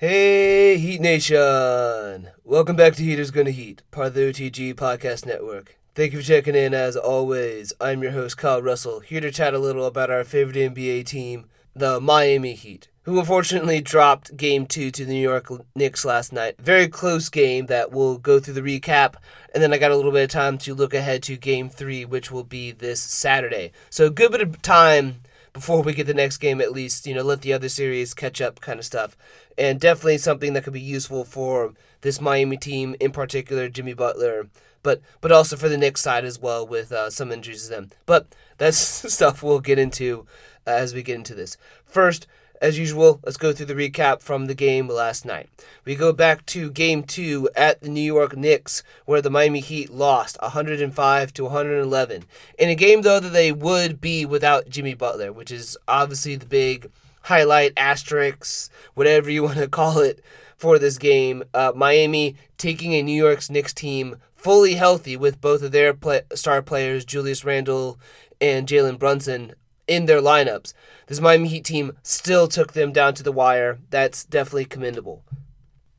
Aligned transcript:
Hey, 0.00 0.78
Heat 0.78 1.02
Nation! 1.02 2.30
Welcome 2.42 2.74
back 2.74 2.94
to 2.94 3.02
Heaters 3.02 3.30
Gonna 3.30 3.50
Heat, 3.50 3.82
part 3.90 4.06
of 4.06 4.14
the 4.14 4.22
OTG 4.22 4.72
Podcast 4.72 5.26
Network. 5.26 5.76
Thank 5.94 6.14
you 6.14 6.20
for 6.20 6.24
checking 6.24 6.54
in 6.54 6.72
as 6.72 6.96
always. 6.96 7.74
I'm 7.82 8.02
your 8.02 8.12
host, 8.12 8.38
Kyle 8.38 8.62
Russell, 8.62 9.00
here 9.00 9.20
to 9.20 9.30
chat 9.30 9.52
a 9.52 9.58
little 9.58 9.84
about 9.84 10.10
our 10.10 10.24
favorite 10.24 10.56
NBA 10.56 11.04
team, 11.04 11.50
the 11.76 12.00
Miami 12.00 12.54
Heat, 12.54 12.88
who 13.02 13.18
unfortunately 13.18 13.82
dropped 13.82 14.38
game 14.38 14.64
two 14.64 14.90
to 14.90 15.04
the 15.04 15.12
New 15.12 15.20
York 15.20 15.48
Knicks 15.74 16.06
last 16.06 16.32
night. 16.32 16.58
Very 16.58 16.88
close 16.88 17.28
game 17.28 17.66
that 17.66 17.92
we'll 17.92 18.16
go 18.16 18.40
through 18.40 18.54
the 18.54 18.62
recap, 18.62 19.16
and 19.52 19.62
then 19.62 19.74
I 19.74 19.76
got 19.76 19.90
a 19.90 19.96
little 19.96 20.12
bit 20.12 20.24
of 20.24 20.30
time 20.30 20.56
to 20.60 20.74
look 20.74 20.94
ahead 20.94 21.22
to 21.24 21.36
game 21.36 21.68
three, 21.68 22.06
which 22.06 22.30
will 22.30 22.42
be 22.42 22.72
this 22.72 23.02
Saturday. 23.02 23.70
So, 23.90 24.06
a 24.06 24.10
good 24.10 24.32
bit 24.32 24.40
of 24.40 24.62
time 24.62 25.20
before 25.52 25.82
we 25.82 25.92
get 25.92 26.06
the 26.06 26.14
next 26.14 26.38
game, 26.38 26.60
at 26.60 26.72
least, 26.72 27.06
you 27.06 27.14
know, 27.14 27.22
let 27.22 27.42
the 27.42 27.52
other 27.52 27.68
series 27.68 28.14
catch 28.14 28.40
up 28.40 28.60
kind 28.60 28.78
of 28.78 28.84
stuff. 28.84 29.16
And 29.60 29.78
definitely 29.78 30.18
something 30.18 30.54
that 30.54 30.64
could 30.64 30.72
be 30.72 30.80
useful 30.80 31.24
for 31.24 31.74
this 32.00 32.20
Miami 32.20 32.56
team, 32.56 32.96
in 32.98 33.12
particular, 33.12 33.68
Jimmy 33.68 33.92
Butler 33.92 34.48
but 34.82 35.00
but 35.20 35.32
also 35.32 35.56
for 35.56 35.68
the 35.68 35.78
Knicks 35.78 36.00
side 36.00 36.24
as 36.24 36.38
well 36.38 36.66
with 36.66 36.92
uh, 36.92 37.10
some 37.10 37.32
injuries 37.32 37.64
to 37.64 37.70
them. 37.70 37.90
But 38.06 38.26
that's 38.58 38.78
stuff 39.12 39.42
we'll 39.42 39.60
get 39.60 39.78
into 39.78 40.26
uh, 40.66 40.70
as 40.70 40.94
we 40.94 41.02
get 41.02 41.16
into 41.16 41.34
this. 41.34 41.56
First, 41.84 42.26
as 42.60 42.78
usual, 42.78 43.20
let's 43.24 43.38
go 43.38 43.52
through 43.52 43.66
the 43.66 43.74
recap 43.74 44.20
from 44.20 44.46
the 44.46 44.54
game 44.54 44.86
last 44.86 45.24
night. 45.24 45.48
We 45.86 45.94
go 45.94 46.12
back 46.12 46.44
to 46.46 46.70
game 46.70 47.02
two 47.02 47.48
at 47.56 47.80
the 47.80 47.88
New 47.88 48.02
York 48.02 48.36
Knicks, 48.36 48.82
where 49.06 49.22
the 49.22 49.30
Miami 49.30 49.60
Heat 49.60 49.90
lost 49.90 50.36
105 50.42 51.32
to 51.32 51.44
111. 51.44 52.24
In 52.58 52.68
a 52.68 52.74
game, 52.74 53.00
though, 53.00 53.18
that 53.18 53.30
they 53.30 53.50
would 53.50 53.98
be 53.98 54.26
without 54.26 54.68
Jimmy 54.68 54.92
Butler, 54.92 55.32
which 55.32 55.50
is 55.50 55.78
obviously 55.88 56.36
the 56.36 56.44
big 56.44 56.90
highlight, 57.22 57.72
asterisk, 57.76 58.70
whatever 58.94 59.30
you 59.30 59.42
want 59.44 59.58
to 59.58 59.68
call 59.68 59.98
it, 59.98 60.22
for 60.56 60.78
this 60.78 60.98
game. 60.98 61.42
Uh, 61.54 61.72
Miami 61.74 62.36
taking 62.58 62.92
a 62.92 63.02
New 63.02 63.16
York's 63.16 63.50
Knicks 63.50 63.72
team 63.72 64.16
fully 64.36 64.74
healthy 64.74 65.16
with 65.16 65.40
both 65.40 65.62
of 65.62 65.72
their 65.72 65.94
play- 65.94 66.22
star 66.34 66.60
players, 66.60 67.04
Julius 67.04 67.44
Randle 67.44 67.98
and 68.40 68.68
Jalen 68.68 68.98
Brunson, 68.98 69.54
in 69.86 70.06
their 70.06 70.20
lineups. 70.20 70.72
This 71.06 71.20
Miami 71.20 71.48
Heat 71.48 71.64
team 71.64 71.92
still 72.02 72.46
took 72.46 72.74
them 72.74 72.92
down 72.92 73.14
to 73.14 73.22
the 73.22 73.32
wire. 73.32 73.78
That's 73.90 74.24
definitely 74.24 74.66
commendable. 74.66 75.24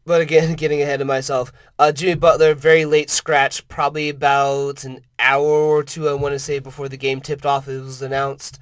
But 0.05 0.21
again, 0.21 0.53
getting 0.57 0.81
ahead 0.81 1.01
of 1.01 1.07
myself, 1.07 1.51
uh, 1.77 1.91
Jimmy 1.91 2.15
Butler, 2.15 2.53
very 2.53 2.85
late 2.85 3.09
scratch, 3.09 3.67
probably 3.67 4.09
about 4.09 4.83
an 4.83 5.01
hour 5.19 5.43
or 5.43 5.83
two, 5.83 6.07
I 6.07 6.13
want 6.13 6.33
to 6.33 6.39
say, 6.39 6.59
before 6.59 6.87
the 6.87 6.97
game 6.97 7.19
tipped 7.19 7.45
off, 7.45 7.67
it 7.67 7.81
was 7.81 8.01
announced. 8.01 8.59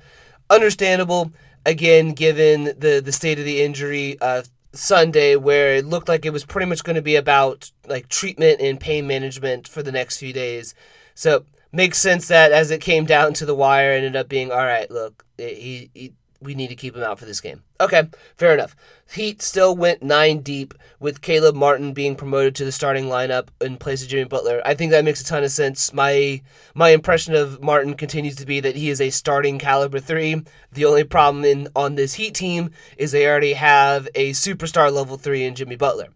Understandable, 0.50 1.32
again, 1.66 2.14
given 2.14 2.66
the, 2.66 3.02
the 3.04 3.12
state 3.12 3.40
of 3.40 3.46
the 3.46 3.62
injury. 3.62 4.18
Uh, 4.20 4.44
Sunday 4.72 5.36
where 5.36 5.76
it 5.76 5.86
looked 5.86 6.08
like 6.08 6.26
it 6.26 6.34
was 6.34 6.46
pretty 6.46 6.68
much 6.68 6.84
going 6.84 6.96
to 6.96 7.02
be 7.02 7.16
about 7.16 7.72
like 7.88 8.08
treatment 8.08 8.62
and 8.62 8.80
pain 8.80 9.08
management 9.08 9.68
for 9.68 9.82
the 9.82 9.92
next 9.92 10.18
few 10.18 10.32
days. 10.32 10.76
So 11.16 11.46
makes 11.72 11.98
sense 11.98 12.28
that 12.28 12.52
as 12.52 12.72
it 12.72 12.82
came 12.82 13.06
down 13.06 13.34
to 13.36 13.46
the 13.46 13.56
wire, 13.56 13.92
ended 13.92 14.16
up 14.16 14.30
being 14.30 14.52
all 14.52 14.58
right. 14.60 14.90
Look, 14.90 15.26
he, 15.38 15.90
he 15.94 16.14
we 16.42 16.56
need 16.56 16.68
to 16.68 16.76
keep 16.76 16.96
him 16.96 17.04
out 17.04 17.20
for 17.20 17.26
this 17.26 17.42
game. 17.42 17.64
Okay, 17.82 18.04
fair 18.38 18.54
enough. 18.54 18.76
Heat 19.14 19.42
still 19.42 19.76
went 19.76 20.02
nine 20.02 20.40
deep 20.40 20.74
with 21.00 21.22
Caleb 21.22 21.56
Martin 21.56 21.94
being 21.94 22.16
promoted 22.16 22.56
to 22.56 22.66
the 22.66 22.72
starting 22.72 23.06
lineup 23.06 23.50
in 23.60 23.78
place 23.78 24.02
of 24.02 24.10
Jimmy 24.10 24.26
Butler. 24.26 24.62
I 24.66 24.74
think 24.74 24.92
that 24.92 25.04
makes 25.04 25.22
a 25.22 25.26
ton 25.26 25.44
of 25.44 25.52
sense. 25.52 25.94
My 25.94 26.42
my 26.74 26.90
impression 26.90 27.34
of 27.36 27.62
Martin 27.62 27.94
continues 27.96 28.36
to 28.38 28.46
be 28.46 28.60
that 28.60 28.76
he 28.76 28.90
is 28.90 29.02
a 29.02 29.10
starting 29.10 29.60
caliber 29.60 30.00
three. 30.00 30.42
The 30.72 30.86
only 30.86 31.04
problem 31.04 31.44
in 31.44 31.68
on 31.76 31.96
this 31.96 32.14
Heat 32.14 32.36
team 32.36 32.72
is 32.98 33.12
they 33.12 33.28
already 33.28 33.54
have 33.54 34.08
a 34.16 34.32
superstar 34.32 34.92
level 34.92 35.18
three 35.18 35.44
in 35.44 35.56
Jimmy 35.56 35.76
Butler. 35.76 36.10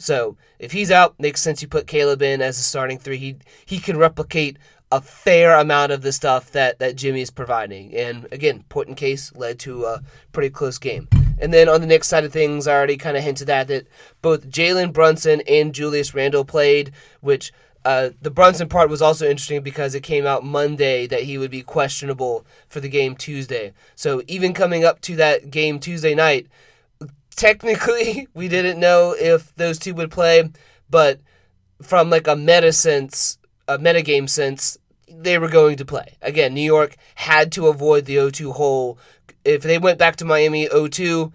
So 0.00 0.36
if 0.58 0.72
he's 0.72 0.90
out, 0.90 1.20
makes 1.20 1.42
sense 1.42 1.60
you 1.60 1.68
put 1.68 1.86
Caleb 1.86 2.22
in 2.22 2.40
as 2.40 2.58
a 2.58 2.62
starting 2.62 2.98
three. 2.98 3.18
He 3.18 3.36
he 3.66 3.78
can 3.78 3.98
replicate 3.98 4.58
a 4.92 5.00
fair 5.00 5.58
amount 5.58 5.92
of 5.92 6.02
the 6.02 6.12
stuff 6.12 6.50
that, 6.52 6.78
that 6.80 6.96
Jimmy 6.96 7.20
is 7.20 7.30
providing. 7.30 7.94
And 7.94 8.26
again, 8.32 8.64
point 8.68 8.88
in 8.88 8.94
case 8.94 9.32
led 9.36 9.58
to 9.60 9.84
a 9.84 10.02
pretty 10.32 10.50
close 10.50 10.78
game. 10.78 11.08
And 11.38 11.54
then 11.54 11.68
on 11.68 11.80
the 11.80 11.86
Knicks 11.86 12.08
side 12.08 12.24
of 12.24 12.32
things, 12.32 12.66
I 12.66 12.74
already 12.74 12.96
kind 12.96 13.16
of 13.16 13.22
hinted 13.22 13.48
at 13.48 13.68
that 13.68 13.86
both 14.20 14.48
Jalen 14.50 14.92
Brunson 14.92 15.42
and 15.48 15.74
Julius 15.74 16.12
Randle 16.12 16.44
played, 16.44 16.92
which 17.20 17.52
uh, 17.84 18.10
the 18.20 18.30
Brunson 18.30 18.68
part 18.68 18.90
was 18.90 19.00
also 19.00 19.26
interesting 19.28 19.62
because 19.62 19.94
it 19.94 20.02
came 20.02 20.26
out 20.26 20.44
Monday 20.44 21.06
that 21.06 21.22
he 21.22 21.38
would 21.38 21.50
be 21.50 21.62
questionable 21.62 22.44
for 22.68 22.80
the 22.80 22.88
game 22.88 23.16
Tuesday. 23.16 23.72
So 23.94 24.22
even 24.26 24.52
coming 24.52 24.84
up 24.84 25.00
to 25.02 25.16
that 25.16 25.50
game 25.50 25.78
Tuesday 25.78 26.14
night, 26.14 26.46
technically 27.34 28.28
we 28.34 28.48
didn't 28.48 28.78
know 28.78 29.14
if 29.18 29.54
those 29.56 29.78
two 29.78 29.94
would 29.94 30.10
play, 30.10 30.50
but 30.90 31.20
from 31.80 32.10
like 32.10 32.26
a 32.26 32.36
meta 32.36 32.72
sense, 32.72 33.38
a 33.66 33.78
metagame 33.78 34.28
sense, 34.28 34.76
they 35.12 35.38
were 35.38 35.48
going 35.48 35.76
to 35.76 35.84
play. 35.84 36.16
Again, 36.22 36.54
New 36.54 36.62
York 36.62 36.96
had 37.16 37.52
to 37.52 37.68
avoid 37.68 38.04
the 38.04 38.16
0-2 38.16 38.54
hole. 38.54 38.98
If 39.44 39.62
they 39.62 39.78
went 39.78 39.98
back 39.98 40.16
to 40.16 40.24
Miami 40.24 40.68
0-2, 40.68 41.32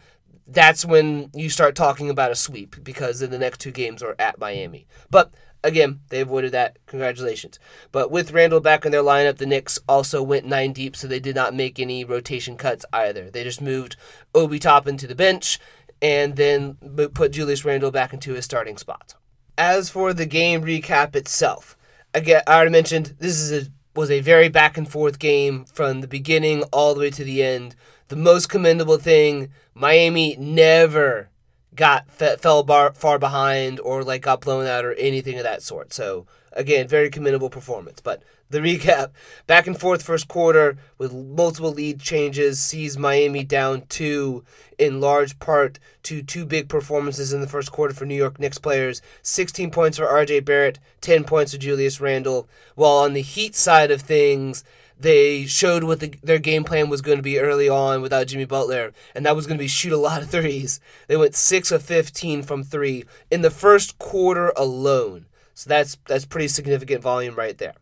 that's 0.47 0.86
when 0.86 1.31
you 1.34 1.50
start 1.50 1.75
talking 1.75 2.09
about 2.09 2.31
a 2.31 2.35
sweep 2.35 2.75
because 2.84 3.19
then 3.19 3.31
the 3.31 3.40
next 3.40 3.59
two 3.59 3.72
games 3.72 4.03
are 4.03 4.16
at 4.19 4.40
Miami. 4.40 4.85
But 5.09 5.34
again, 5.64 6.02
they 6.09 6.22
avoided 6.22 6.52
that. 6.52 6.78
Congratulations. 6.85 7.59
But 7.91 8.12
with 8.12 8.31
Randle 8.31 8.59
back 8.59 8.85
in 8.85 8.91
their 8.91 9.02
lineup, 9.02 9.38
the 9.38 9.47
Knicks 9.47 9.80
also 9.90 10.22
went 10.22 10.46
nine 10.46 10.72
deep, 10.72 10.96
so 10.96 11.08
they 11.08 11.19
did 11.19 11.35
not 11.35 11.56
make 11.56 11.80
any 11.80 12.06
rotation 12.06 12.58
cuts 12.58 12.85
either. 12.94 13.31
They 13.31 13.44
just 13.44 13.62
moved 13.62 13.96
Obi 14.34 14.59
Toppin 14.59 14.97
to 14.97 15.08
the 15.08 15.16
bench 15.16 15.59
and 16.02 16.35
then 16.35 16.75
put 17.14 17.31
Julius 17.31 17.66
Randle 17.66 17.91
back 17.91 18.14
into 18.14 18.34
his 18.34 18.46
starting 18.46 18.78
spot. 18.78 19.16
As 19.58 19.90
for 19.90 20.14
the 20.14 20.25
game 20.25 20.62
recap 20.62 21.16
itself, 21.16 21.75
again, 22.16 22.42
I 22.48 22.56
already 22.56 22.72
mentioned 22.72 23.16
this 23.20 23.40
is 23.40 23.68
a, 23.68 23.72
was 23.94 24.09
a 24.09 24.22
very 24.22 24.50
back 24.50 24.78
and 24.78 24.90
forth 24.90 25.20
game 25.20 25.66
from 25.66 26.02
the 26.02 26.08
beginning 26.08 26.64
all 26.72 26.94
the 26.94 27.02
way 27.02 27.12
to 27.12 27.24
the 27.24 27.44
end. 27.44 27.76
The 28.08 28.16
most 28.16 28.48
commendable 28.48 28.98
thing, 28.98 29.50
Miami 29.74 30.36
never 30.38 31.30
got 31.76 32.09
fell 32.09 32.64
bar, 32.64 32.94
far 32.94 33.20
behind 33.20 33.80
or 33.81 34.03
like 34.03 34.22
got 34.22 34.42
blown 34.42 34.66
out 34.66 34.86
or 34.86 34.94
anything 34.94 35.38
of 35.38 35.44
that 35.44 35.62
sort. 35.62 35.94
So 35.94 36.26
again, 36.53 36.88
very 36.88 37.09
commendable 37.09 37.50
performance. 37.50 38.00
But 38.00 38.24
the 38.50 38.60
recap 38.60 39.12
back 39.48 39.68
and 39.68 39.80
forth 39.80 40.04
first 40.04 40.28
quarter 40.28 40.78
with 40.98 41.14
multiple 41.14 41.72
lead 41.72 42.00
changes 42.00 42.60
sees 42.60 42.98
Miami 42.98 43.44
down 43.44 43.84
two 43.90 44.44
in 44.78 45.02
large 45.02 45.40
part 45.40 45.80
to 46.04 46.22
two 46.22 46.46
big 46.46 46.70
performances 46.70 47.34
in 47.34 47.42
the 47.42 47.48
first 47.48 47.72
quarter 47.72 47.94
for 47.94 48.06
New 48.06 48.16
York 48.16 48.40
Knicks 48.40 48.58
players 48.58 49.02
16 49.24 49.72
points 49.72 49.98
for 49.98 50.06
RJ 50.06 50.46
Barrett, 50.46 50.80
10 51.02 51.24
points 51.24 51.54
for 51.54 51.58
Julius 51.58 52.00
Randle. 52.00 52.48
While 52.76 52.98
on 52.98 53.14
the 53.14 53.22
Heat 53.22 53.56
side 53.56 53.92
of 53.92 54.02
things, 54.02 54.64
they 54.98 55.46
showed 55.46 55.84
what 55.84 56.00
the, 56.00 56.14
their 56.24 56.40
game 56.40 56.64
plan 56.64 56.90
was 56.90 57.02
going 57.02 57.18
to 57.18 57.24
be 57.24 57.40
early 57.40 57.68
on 57.68 58.02
without 58.02 58.28
Jimmy 58.28 58.46
Butler, 58.46 58.94
and 59.14 59.26
that 59.26 59.36
was 59.36 59.46
going 59.48 59.58
to 59.58 59.64
be 59.64 59.68
shoot 59.70 59.92
a 59.94 59.98
lot 59.98 60.22
of 60.22 60.30
threes. 60.30 60.80
They 61.08 61.18
went 61.18 61.36
6 61.36 61.72
of 61.72 61.84
15 61.84 62.44
from 62.44 62.64
3 62.64 63.04
in 63.32 63.42
the 63.42 63.52
first 63.52 63.98
quarter 63.98 64.54
alone. 64.56 65.26
So 65.58 65.70
that's 65.70 65.98
that's 66.06 66.26
pretty 66.26 66.50
significant 66.50 67.02
volume 67.02 67.36
right 67.36 67.58
there. 67.58 67.76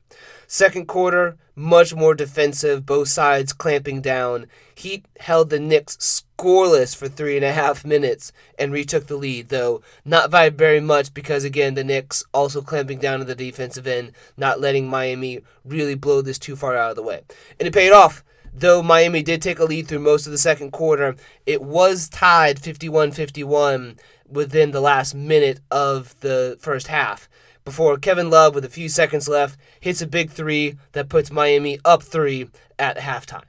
Second 0.47 0.87
quarter, 0.87 1.37
much 1.55 1.93
more 1.93 2.15
defensive, 2.15 2.85
both 2.85 3.07
sides 3.07 3.53
clamping 3.53 4.01
down. 4.01 4.47
Heat 4.75 5.05
held 5.19 5.49
the 5.49 5.59
Knicks 5.59 5.97
scoreless 5.97 6.95
for 6.95 7.07
three 7.07 7.35
and 7.35 7.45
a 7.45 7.53
half 7.53 7.85
minutes 7.85 8.31
and 8.57 8.71
retook 8.71 9.07
the 9.07 9.15
lead, 9.15 9.49
though 9.49 9.81
not 10.03 10.31
by 10.31 10.49
very 10.49 10.79
much 10.79 11.13
because, 11.13 11.43
again, 11.43 11.75
the 11.75 11.83
Knicks 11.83 12.23
also 12.33 12.61
clamping 12.61 12.99
down 12.99 13.21
on 13.21 13.27
the 13.27 13.35
defensive 13.35 13.87
end, 13.87 14.11
not 14.35 14.59
letting 14.59 14.87
Miami 14.87 15.41
really 15.63 15.95
blow 15.95 16.21
this 16.21 16.39
too 16.39 16.55
far 16.55 16.75
out 16.75 16.91
of 16.91 16.95
the 16.95 17.03
way. 17.03 17.21
And 17.59 17.67
it 17.67 17.73
paid 17.73 17.91
off. 17.91 18.23
Though 18.55 18.83
Miami 18.83 19.23
did 19.23 19.41
take 19.41 19.57
a 19.57 19.65
lead 19.65 19.87
through 19.87 19.99
most 19.99 20.27
of 20.27 20.31
the 20.31 20.37
second 20.37 20.71
quarter, 20.71 21.15
it 21.47 21.63
was 21.63 22.07
tied 22.07 22.59
51 22.59 23.11
51 23.11 23.97
within 24.29 24.71
the 24.71 24.81
last 24.81 25.15
minute 25.15 25.59
of 25.71 26.19
the 26.19 26.57
first 26.59 26.87
half 26.87 27.27
before 27.65 27.97
Kevin 27.97 28.29
Love, 28.29 28.55
with 28.55 28.65
a 28.65 28.69
few 28.69 28.89
seconds 28.89 29.27
left, 29.27 29.57
hits 29.79 30.01
a 30.01 30.07
big 30.07 30.29
three 30.29 30.77
that 30.91 31.09
puts 31.09 31.31
Miami 31.31 31.79
up 31.85 32.03
three 32.03 32.49
at 32.77 32.97
halftime. 32.97 33.43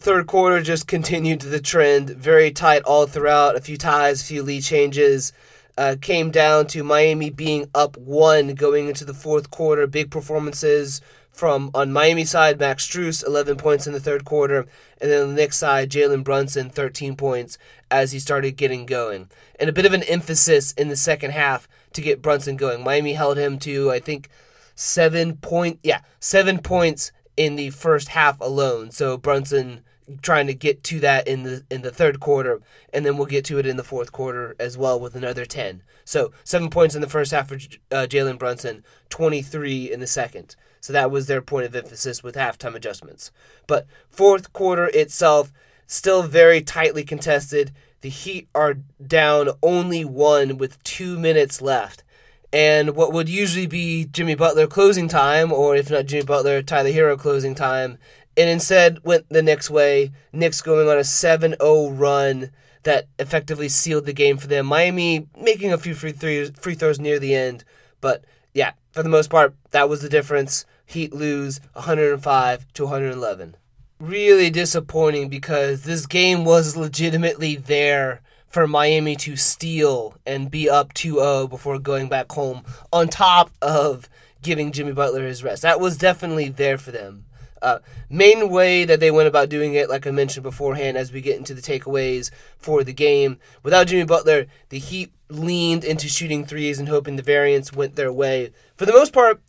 Third 0.00 0.26
quarter 0.26 0.62
just 0.62 0.86
continued 0.86 1.40
the 1.40 1.60
trend, 1.60 2.10
very 2.10 2.52
tight 2.52 2.82
all 2.84 3.06
throughout. 3.06 3.56
A 3.56 3.60
few 3.60 3.76
ties, 3.76 4.22
a 4.22 4.24
few 4.24 4.42
lead 4.42 4.62
changes. 4.62 5.32
Uh, 5.76 5.96
came 6.00 6.30
down 6.30 6.66
to 6.66 6.82
Miami 6.82 7.30
being 7.30 7.68
up 7.74 7.96
one 7.96 8.54
going 8.54 8.88
into 8.88 9.04
the 9.04 9.14
fourth 9.14 9.50
quarter. 9.50 9.86
Big 9.86 10.10
performances 10.10 11.00
from 11.38 11.70
on 11.72 11.92
Miami 11.92 12.24
side, 12.24 12.58
Max 12.58 12.86
Strus, 12.86 13.24
11 13.24 13.56
points 13.56 13.86
in 13.86 13.92
the 13.92 14.00
third 14.00 14.24
quarter, 14.24 14.66
and 15.00 15.10
then 15.10 15.22
on 15.22 15.28
the 15.28 15.34
Knicks 15.34 15.56
side, 15.56 15.90
Jalen 15.90 16.24
Brunson, 16.24 16.68
13 16.68 17.14
points 17.14 17.58
as 17.90 18.10
he 18.10 18.18
started 18.18 18.56
getting 18.56 18.86
going. 18.86 19.28
And 19.60 19.70
a 19.70 19.72
bit 19.72 19.86
of 19.86 19.92
an 19.92 20.02
emphasis 20.04 20.72
in 20.72 20.88
the 20.88 20.96
second 20.96 21.30
half 21.30 21.68
to 21.92 22.00
get 22.00 22.22
Brunson 22.22 22.56
going. 22.56 22.82
Miami 22.82 23.14
held 23.14 23.38
him 23.38 23.58
to 23.60 23.90
I 23.90 23.98
think 24.00 24.28
seven 24.74 25.36
point 25.36 25.80
yeah 25.82 26.00
seven 26.20 26.58
points 26.58 27.12
in 27.36 27.56
the 27.56 27.70
first 27.70 28.08
half 28.08 28.40
alone. 28.40 28.90
So 28.90 29.16
Brunson 29.16 29.82
trying 30.22 30.46
to 30.46 30.54
get 30.54 30.82
to 30.82 31.00
that 31.00 31.28
in 31.28 31.42
the 31.42 31.64
in 31.70 31.82
the 31.82 31.90
third 31.90 32.20
quarter, 32.20 32.60
and 32.92 33.04
then 33.04 33.16
we'll 33.16 33.26
get 33.26 33.44
to 33.46 33.58
it 33.58 33.66
in 33.66 33.76
the 33.76 33.84
fourth 33.84 34.10
quarter 34.12 34.56
as 34.58 34.78
well 34.78 34.98
with 34.98 35.14
another 35.14 35.44
ten. 35.44 35.82
So 36.04 36.32
seven 36.44 36.70
points 36.70 36.94
in 36.94 37.02
the 37.02 37.08
first 37.08 37.32
half 37.32 37.48
for 37.48 37.56
uh, 37.56 38.06
Jalen 38.08 38.38
Brunson, 38.38 38.84
twenty 39.10 39.42
three 39.42 39.92
in 39.92 40.00
the 40.00 40.06
second. 40.06 40.56
So 40.80 40.92
that 40.92 41.10
was 41.10 41.26
their 41.26 41.42
point 41.42 41.66
of 41.66 41.76
emphasis 41.76 42.22
with 42.22 42.36
halftime 42.36 42.74
adjustments. 42.74 43.30
But 43.66 43.86
fourth 44.08 44.52
quarter 44.52 44.86
itself, 44.86 45.52
still 45.86 46.22
very 46.22 46.62
tightly 46.62 47.04
contested. 47.04 47.72
The 48.00 48.08
Heat 48.08 48.48
are 48.54 48.78
down 49.04 49.50
only 49.62 50.04
one 50.04 50.56
with 50.56 50.82
two 50.84 51.18
minutes 51.18 51.60
left. 51.60 52.04
And 52.52 52.94
what 52.94 53.12
would 53.12 53.28
usually 53.28 53.66
be 53.66 54.06
Jimmy 54.06 54.34
Butler 54.34 54.66
closing 54.66 55.08
time, 55.08 55.52
or 55.52 55.76
if 55.76 55.90
not 55.90 56.06
Jimmy 56.06 56.24
Butler, 56.24 56.62
Tyler 56.62 56.90
Herro 56.90 57.18
closing 57.18 57.54
time, 57.54 57.98
and 58.36 58.48
instead 58.48 59.04
went 59.04 59.28
the 59.28 59.42
Knicks 59.42 59.68
way. 59.68 60.12
Knicks 60.32 60.62
going 60.62 60.88
on 60.88 60.96
a 60.96 61.04
7 61.04 61.56
0 61.60 61.90
run 61.90 62.50
that 62.84 63.08
effectively 63.18 63.68
sealed 63.68 64.06
the 64.06 64.12
game 64.12 64.38
for 64.38 64.46
them. 64.46 64.64
Miami 64.64 65.26
making 65.38 65.72
a 65.72 65.78
few 65.78 65.94
free 65.94 66.12
free 66.12 66.74
throws 66.74 67.00
near 67.00 67.18
the 67.18 67.34
end, 67.34 67.64
but 68.00 68.24
yeah, 68.54 68.72
for 68.92 69.02
the 69.02 69.08
most 69.08 69.28
part, 69.28 69.54
that 69.72 69.88
was 69.88 70.00
the 70.00 70.08
difference. 70.08 70.64
Heat 70.86 71.12
lose 71.12 71.60
105 71.74 72.72
to 72.72 72.84
111. 72.84 73.56
Really 74.00 74.48
disappointing 74.48 75.28
because 75.28 75.82
this 75.82 76.06
game 76.06 76.44
was 76.44 76.76
legitimately 76.76 77.56
there 77.56 78.20
for 78.46 78.66
Miami 78.66 79.16
to 79.16 79.34
steal 79.34 80.14
and 80.24 80.50
be 80.50 80.70
up 80.70 80.94
2-0 80.94 81.50
before 81.50 81.80
going 81.80 82.08
back 82.08 82.30
home 82.30 82.62
on 82.92 83.08
top 83.08 83.50
of 83.60 84.08
giving 84.40 84.70
Jimmy 84.70 84.92
Butler 84.92 85.26
his 85.26 85.42
rest. 85.42 85.62
That 85.62 85.80
was 85.80 85.98
definitely 85.98 86.48
there 86.48 86.78
for 86.78 86.92
them. 86.92 87.24
Uh, 87.60 87.80
main 88.08 88.50
way 88.50 88.84
that 88.84 89.00
they 89.00 89.10
went 89.10 89.26
about 89.26 89.48
doing 89.48 89.74
it, 89.74 89.90
like 89.90 90.06
I 90.06 90.12
mentioned 90.12 90.44
beforehand, 90.44 90.96
as 90.96 91.12
we 91.12 91.20
get 91.20 91.36
into 91.36 91.54
the 91.54 91.60
takeaways 91.60 92.30
for 92.56 92.84
the 92.84 92.92
game, 92.92 93.38
without 93.64 93.88
Jimmy 93.88 94.04
Butler, 94.04 94.46
the 94.68 94.78
Heat 94.78 95.12
leaned 95.28 95.82
into 95.82 96.08
shooting 96.08 96.44
threes 96.44 96.78
and 96.78 96.88
hoping 96.88 97.16
the 97.16 97.22
variance 97.22 97.72
went 97.72 97.96
their 97.96 98.12
way. 98.12 98.52
For 98.76 98.86
the 98.86 98.92
most 98.92 99.12
part, 99.12 99.42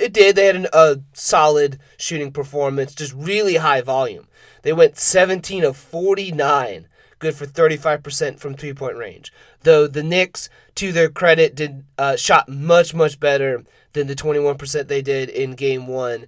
it 0.00 0.12
did. 0.12 0.36
They 0.36 0.46
had 0.46 0.56
an, 0.56 0.66
a 0.72 1.00
solid 1.12 1.78
shooting 1.96 2.32
performance, 2.32 2.94
just 2.94 3.12
really 3.12 3.56
high 3.56 3.82
volume. 3.82 4.26
They 4.62 4.72
went 4.72 4.98
17 4.98 5.64
of 5.64 5.76
49, 5.76 6.86
good 7.18 7.34
for 7.34 7.46
35% 7.46 8.38
from 8.38 8.54
three 8.54 8.74
point 8.74 8.96
range. 8.96 9.32
Though 9.62 9.86
the 9.86 10.02
Knicks, 10.02 10.48
to 10.76 10.92
their 10.92 11.08
credit, 11.08 11.54
did 11.54 11.84
uh, 11.98 12.16
shot 12.16 12.48
much 12.48 12.94
much 12.94 13.20
better 13.20 13.64
than 13.92 14.06
the 14.06 14.14
21% 14.14 14.88
they 14.88 15.02
did 15.02 15.28
in 15.28 15.54
Game 15.54 15.86
One, 15.86 16.26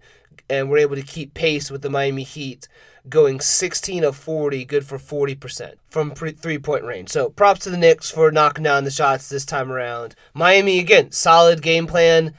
and 0.50 0.68
were 0.68 0.78
able 0.78 0.96
to 0.96 1.02
keep 1.02 1.34
pace 1.34 1.70
with 1.70 1.82
the 1.82 1.90
Miami 1.90 2.24
Heat, 2.24 2.68
going 3.08 3.40
16 3.40 4.04
of 4.04 4.16
40, 4.16 4.64
good 4.64 4.84
for 4.84 4.98
40% 4.98 5.74
from 5.88 6.10
three 6.12 6.58
point 6.58 6.84
range. 6.84 7.08
So 7.10 7.30
props 7.30 7.60
to 7.60 7.70
the 7.70 7.76
Knicks 7.76 8.10
for 8.10 8.30
knocking 8.30 8.64
down 8.64 8.84
the 8.84 8.90
shots 8.90 9.28
this 9.28 9.44
time 9.44 9.72
around. 9.72 10.14
Miami, 10.34 10.78
again, 10.78 11.10
solid 11.10 11.62
game 11.62 11.86
plan. 11.86 12.34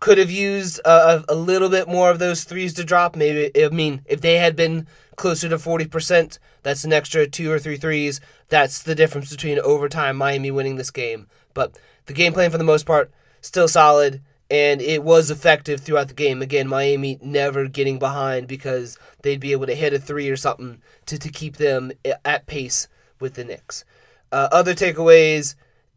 Could 0.00 0.18
have 0.18 0.30
used 0.30 0.80
a, 0.84 1.24
a 1.28 1.34
little 1.34 1.68
bit 1.68 1.88
more 1.88 2.10
of 2.10 2.18
those 2.18 2.44
threes 2.44 2.74
to 2.74 2.84
drop. 2.84 3.16
Maybe, 3.16 3.64
I 3.64 3.68
mean, 3.68 4.02
if 4.06 4.20
they 4.20 4.36
had 4.36 4.56
been 4.56 4.86
closer 5.16 5.48
to 5.48 5.56
40%, 5.56 6.38
that's 6.62 6.84
an 6.84 6.92
extra 6.92 7.26
two 7.26 7.50
or 7.50 7.58
three 7.58 7.76
threes. 7.76 8.20
That's 8.48 8.82
the 8.82 8.94
difference 8.94 9.30
between 9.30 9.58
overtime 9.60 10.16
Miami 10.16 10.50
winning 10.50 10.76
this 10.76 10.90
game. 10.90 11.28
But 11.52 11.78
the 12.06 12.12
game 12.12 12.32
plan, 12.32 12.50
for 12.50 12.58
the 12.58 12.64
most 12.64 12.86
part, 12.86 13.10
still 13.40 13.68
solid 13.68 14.22
and 14.50 14.80
it 14.82 15.02
was 15.02 15.30
effective 15.30 15.80
throughout 15.80 16.08
the 16.08 16.14
game. 16.14 16.42
Again, 16.42 16.68
Miami 16.68 17.18
never 17.22 17.66
getting 17.66 17.98
behind 17.98 18.46
because 18.46 18.98
they'd 19.22 19.40
be 19.40 19.52
able 19.52 19.66
to 19.66 19.74
hit 19.74 19.94
a 19.94 19.98
three 19.98 20.28
or 20.28 20.36
something 20.36 20.82
to, 21.06 21.18
to 21.18 21.28
keep 21.28 21.56
them 21.56 21.92
at 22.24 22.46
pace 22.46 22.88
with 23.20 23.34
the 23.34 23.44
Knicks. 23.44 23.84
Uh, 24.30 24.48
other 24.52 24.74
takeaways, 24.74 25.54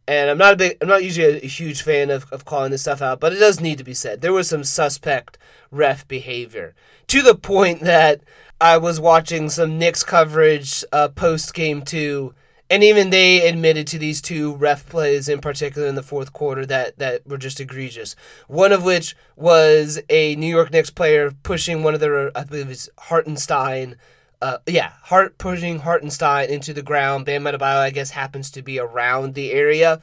and 0.08 0.30
I'm 0.30 0.38
not 0.38 0.54
a 0.54 0.58
big, 0.58 0.78
I'm 0.82 0.88
not 0.88 1.04
usually 1.04 1.28
a, 1.28 1.44
a, 1.44 1.48
huge 1.48 1.82
fan 1.82 2.10
of, 2.10 2.32
of 2.32 2.46
calling 2.46 2.72
this 2.72 2.82
stuff 2.82 3.02
out, 3.02 3.20
but 3.20 3.34
it 3.34 3.40
does 3.40 3.60
need 3.60 3.78
to 3.78 3.84
be 3.84 3.94
said. 3.94 4.22
There 4.22 4.34
was 4.34 4.50
some 4.50 4.64
suspect 4.64 5.38
ref 5.72 6.08
behavior 6.08 6.76
to 7.08 7.22
the 7.22 7.36
point 7.36 7.82
that 7.82 8.22
I 8.60 8.78
was 8.78 9.00
watching 9.00 9.50
some 9.50 9.78
Knicks 9.78 10.04
coverage 10.04 10.84
uh, 10.92 11.10
post 11.10 11.54
game 11.54 11.82
two 11.82 12.34
and 12.70 12.84
even 12.84 13.10
they 13.10 13.48
admitted 13.48 13.88
to 13.88 14.00
these 14.00 14.22
two 14.22 14.56
ref 14.56 14.88
plays 14.90 15.30
in 15.30 15.40
particular 15.40 15.88
in 15.88 15.96
the 15.96 16.04
fourth 16.04 16.34
quarter 16.34 16.66
that 16.66 16.98
that 17.00 17.26
were 17.26 17.38
just 17.38 17.60
egregious. 17.60 18.16
One 18.48 18.72
of 18.72 18.84
which 18.84 19.16
was 19.36 20.00
a 20.10 20.36
New 20.36 20.54
York 20.54 20.72
Knicks 20.72 20.90
player 20.90 21.32
pushing 21.44 21.84
one 21.84 21.94
of 21.94 22.00
their, 22.00 22.38
I 22.38 22.44
believe 22.44 22.70
it's 22.70 22.90
Hartenstein. 22.98 23.96
Uh, 24.42 24.58
yeah, 24.68 24.92
Hart 25.04 25.38
pushing 25.38 25.80
Hartenstein 25.80 26.50
into 26.50 26.74
the 26.74 26.84
ground. 26.84 27.26
Bam 27.26 27.44
Adebayo, 27.44 27.80
I 27.80 27.90
guess, 27.90 28.12
happens 28.12 28.52
to 28.52 28.62
be 28.62 28.80
around 28.80 29.34
the 29.34 29.52
area, 29.52 30.00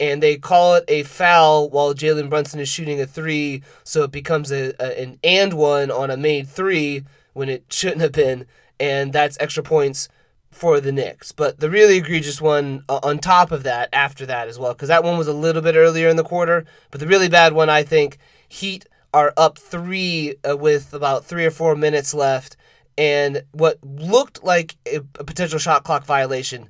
and 0.00 0.22
they 0.22 0.36
call 0.36 0.74
it 0.74 0.84
a 0.88 1.04
foul 1.04 1.70
while 1.70 1.94
Jalen 1.94 2.28
Brunson 2.28 2.58
is 2.58 2.68
shooting 2.68 3.00
a 3.00 3.06
three, 3.06 3.62
so 3.84 4.02
it 4.02 4.10
becomes 4.10 4.50
a, 4.50 4.74
a 4.80 5.00
an 5.02 5.18
and 5.22 5.54
one 5.54 5.90
on 5.90 6.10
a 6.10 6.16
made 6.16 6.48
three 6.48 7.04
when 7.32 7.48
it 7.48 7.64
shouldn't 7.68 8.00
have 8.00 8.12
been, 8.12 8.46
and 8.80 9.12
that's 9.12 9.36
extra 9.38 9.62
points 9.62 10.08
for 10.50 10.80
the 10.80 10.90
Knicks. 10.90 11.30
But 11.32 11.60
the 11.60 11.70
really 11.70 11.98
egregious 11.98 12.40
one 12.40 12.82
uh, 12.88 12.98
on 13.02 13.18
top 13.18 13.52
of 13.52 13.62
that, 13.62 13.88
after 13.92 14.26
that 14.26 14.48
as 14.48 14.58
well, 14.58 14.72
because 14.72 14.88
that 14.88 15.04
one 15.04 15.18
was 15.18 15.28
a 15.28 15.32
little 15.32 15.62
bit 15.62 15.76
earlier 15.76 16.08
in 16.08 16.16
the 16.16 16.24
quarter. 16.24 16.64
But 16.90 17.00
the 17.00 17.06
really 17.06 17.28
bad 17.28 17.52
one, 17.52 17.70
I 17.70 17.82
think, 17.82 18.18
Heat 18.48 18.86
are 19.12 19.32
up 19.36 19.58
three 19.58 20.34
uh, 20.48 20.56
with 20.56 20.92
about 20.92 21.24
three 21.24 21.44
or 21.44 21.50
four 21.50 21.76
minutes 21.76 22.14
left, 22.14 22.56
and 22.98 23.42
what 23.52 23.78
looked 23.84 24.42
like 24.42 24.76
a, 24.86 24.96
a 25.18 25.24
potential 25.24 25.58
shot 25.58 25.84
clock 25.84 26.04
violation 26.04 26.68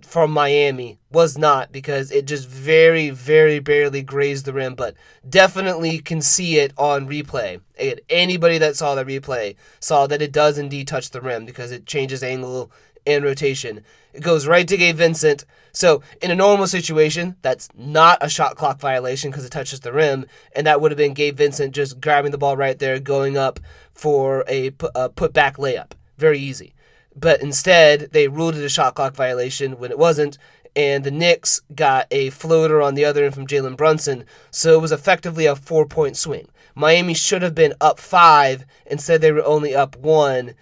from 0.00 0.30
Miami 0.30 0.98
was 1.10 1.36
not 1.36 1.72
because 1.72 2.10
it 2.10 2.24
just 2.24 2.48
very, 2.48 3.10
very 3.10 3.58
barely 3.58 4.02
grazed 4.02 4.44
the 4.44 4.52
rim, 4.52 4.74
but 4.74 4.94
definitely 5.28 5.98
can 5.98 6.22
see 6.22 6.58
it 6.58 6.72
on 6.78 7.08
replay. 7.08 7.60
And 7.78 8.00
anybody 8.08 8.58
that 8.58 8.76
saw 8.76 8.94
the 8.94 9.04
replay 9.04 9.56
saw 9.80 10.06
that 10.06 10.22
it 10.22 10.32
does 10.32 10.56
indeed 10.56 10.88
touch 10.88 11.10
the 11.10 11.20
rim 11.20 11.44
because 11.44 11.72
it 11.72 11.84
changes 11.84 12.22
angle 12.22 12.70
and 13.06 13.24
rotation. 13.24 13.84
It 14.18 14.24
goes 14.24 14.48
right 14.48 14.66
to 14.66 14.76
Gabe 14.76 14.96
Vincent. 14.96 15.44
So, 15.70 16.02
in 16.20 16.32
a 16.32 16.34
normal 16.34 16.66
situation, 16.66 17.36
that's 17.40 17.68
not 17.76 18.18
a 18.20 18.28
shot 18.28 18.56
clock 18.56 18.80
violation 18.80 19.30
because 19.30 19.44
it 19.44 19.52
touches 19.52 19.78
the 19.78 19.92
rim, 19.92 20.26
and 20.56 20.66
that 20.66 20.80
would 20.80 20.90
have 20.90 20.98
been 20.98 21.14
Gabe 21.14 21.36
Vincent 21.36 21.72
just 21.72 22.00
grabbing 22.00 22.32
the 22.32 22.36
ball 22.36 22.56
right 22.56 22.76
there, 22.76 22.98
going 22.98 23.38
up 23.38 23.60
for 23.92 24.44
a, 24.48 24.72
a 24.96 25.08
put 25.08 25.32
back 25.32 25.56
layup. 25.56 25.92
Very 26.16 26.40
easy. 26.40 26.74
But 27.14 27.40
instead, 27.40 28.08
they 28.10 28.26
ruled 28.26 28.56
it 28.56 28.64
a 28.64 28.68
shot 28.68 28.96
clock 28.96 29.14
violation 29.14 29.78
when 29.78 29.92
it 29.92 29.98
wasn't, 30.00 30.36
and 30.74 31.04
the 31.04 31.12
Knicks 31.12 31.60
got 31.72 32.08
a 32.10 32.30
floater 32.30 32.82
on 32.82 32.96
the 32.96 33.04
other 33.04 33.24
end 33.24 33.34
from 33.34 33.46
Jalen 33.46 33.76
Brunson, 33.76 34.24
so 34.50 34.74
it 34.74 34.82
was 34.82 34.90
effectively 34.90 35.46
a 35.46 35.54
four 35.54 35.86
point 35.86 36.16
swing. 36.16 36.48
Miami 36.74 37.14
should 37.14 37.42
have 37.42 37.54
been 37.54 37.74
up 37.80 38.00
five, 38.00 38.66
instead, 38.84 39.20
they 39.20 39.30
were 39.30 39.44
only 39.44 39.76
up 39.76 39.94
one 39.96 40.54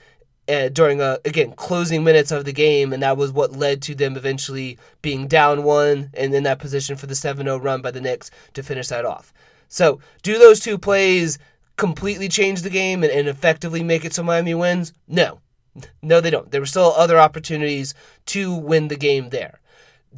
uh, 0.49 0.69
during 0.69 1.01
a 1.01 1.19
again 1.25 1.53
closing 1.53 2.05
minutes 2.05 2.31
of 2.31 2.45
the 2.45 2.53
game, 2.53 2.93
and 2.93 3.03
that 3.03 3.17
was 3.17 3.33
what 3.33 3.53
led 3.53 3.83
to 3.83 3.95
them 3.95 4.17
eventually 4.17 4.79
being 5.03 5.27
down 5.27 5.63
one 5.63 6.11
and 6.15 6.35
in 6.35 6.43
that 6.45 6.59
position 6.59 6.97
for 6.97 7.07
the 7.07 7.15
7-0 7.15 7.63
run 7.63 7.83
by 7.83 7.91
the 7.91 8.01
Knicks 8.01 8.31
to 8.55 8.63
finish 8.63 8.89
that 8.89 9.05
off. 9.05 9.33
So, 9.69 10.01
do 10.23 10.39
those 10.39 10.61
two 10.61 10.79
plays 10.79 11.39
completely 11.77 12.29
change 12.29 12.63
the 12.63 12.71
game 12.71 13.03
and, 13.03 13.13
and 13.13 13.29
effectively 13.29 13.83
make 13.83 14.05
it 14.05 14.15
so 14.15 14.23
Miami 14.23 14.55
wins? 14.55 14.93
No. 15.09 15.41
No, 16.03 16.21
they 16.21 16.31
don't. 16.31 16.51
There 16.51 16.61
were 16.61 16.67
still 16.67 16.95
other 16.97 17.19
opportunities 17.19 17.95
to 18.27 18.55
win 18.55 18.89
the 18.89 18.97
game 18.97 19.29
there. 19.29 19.61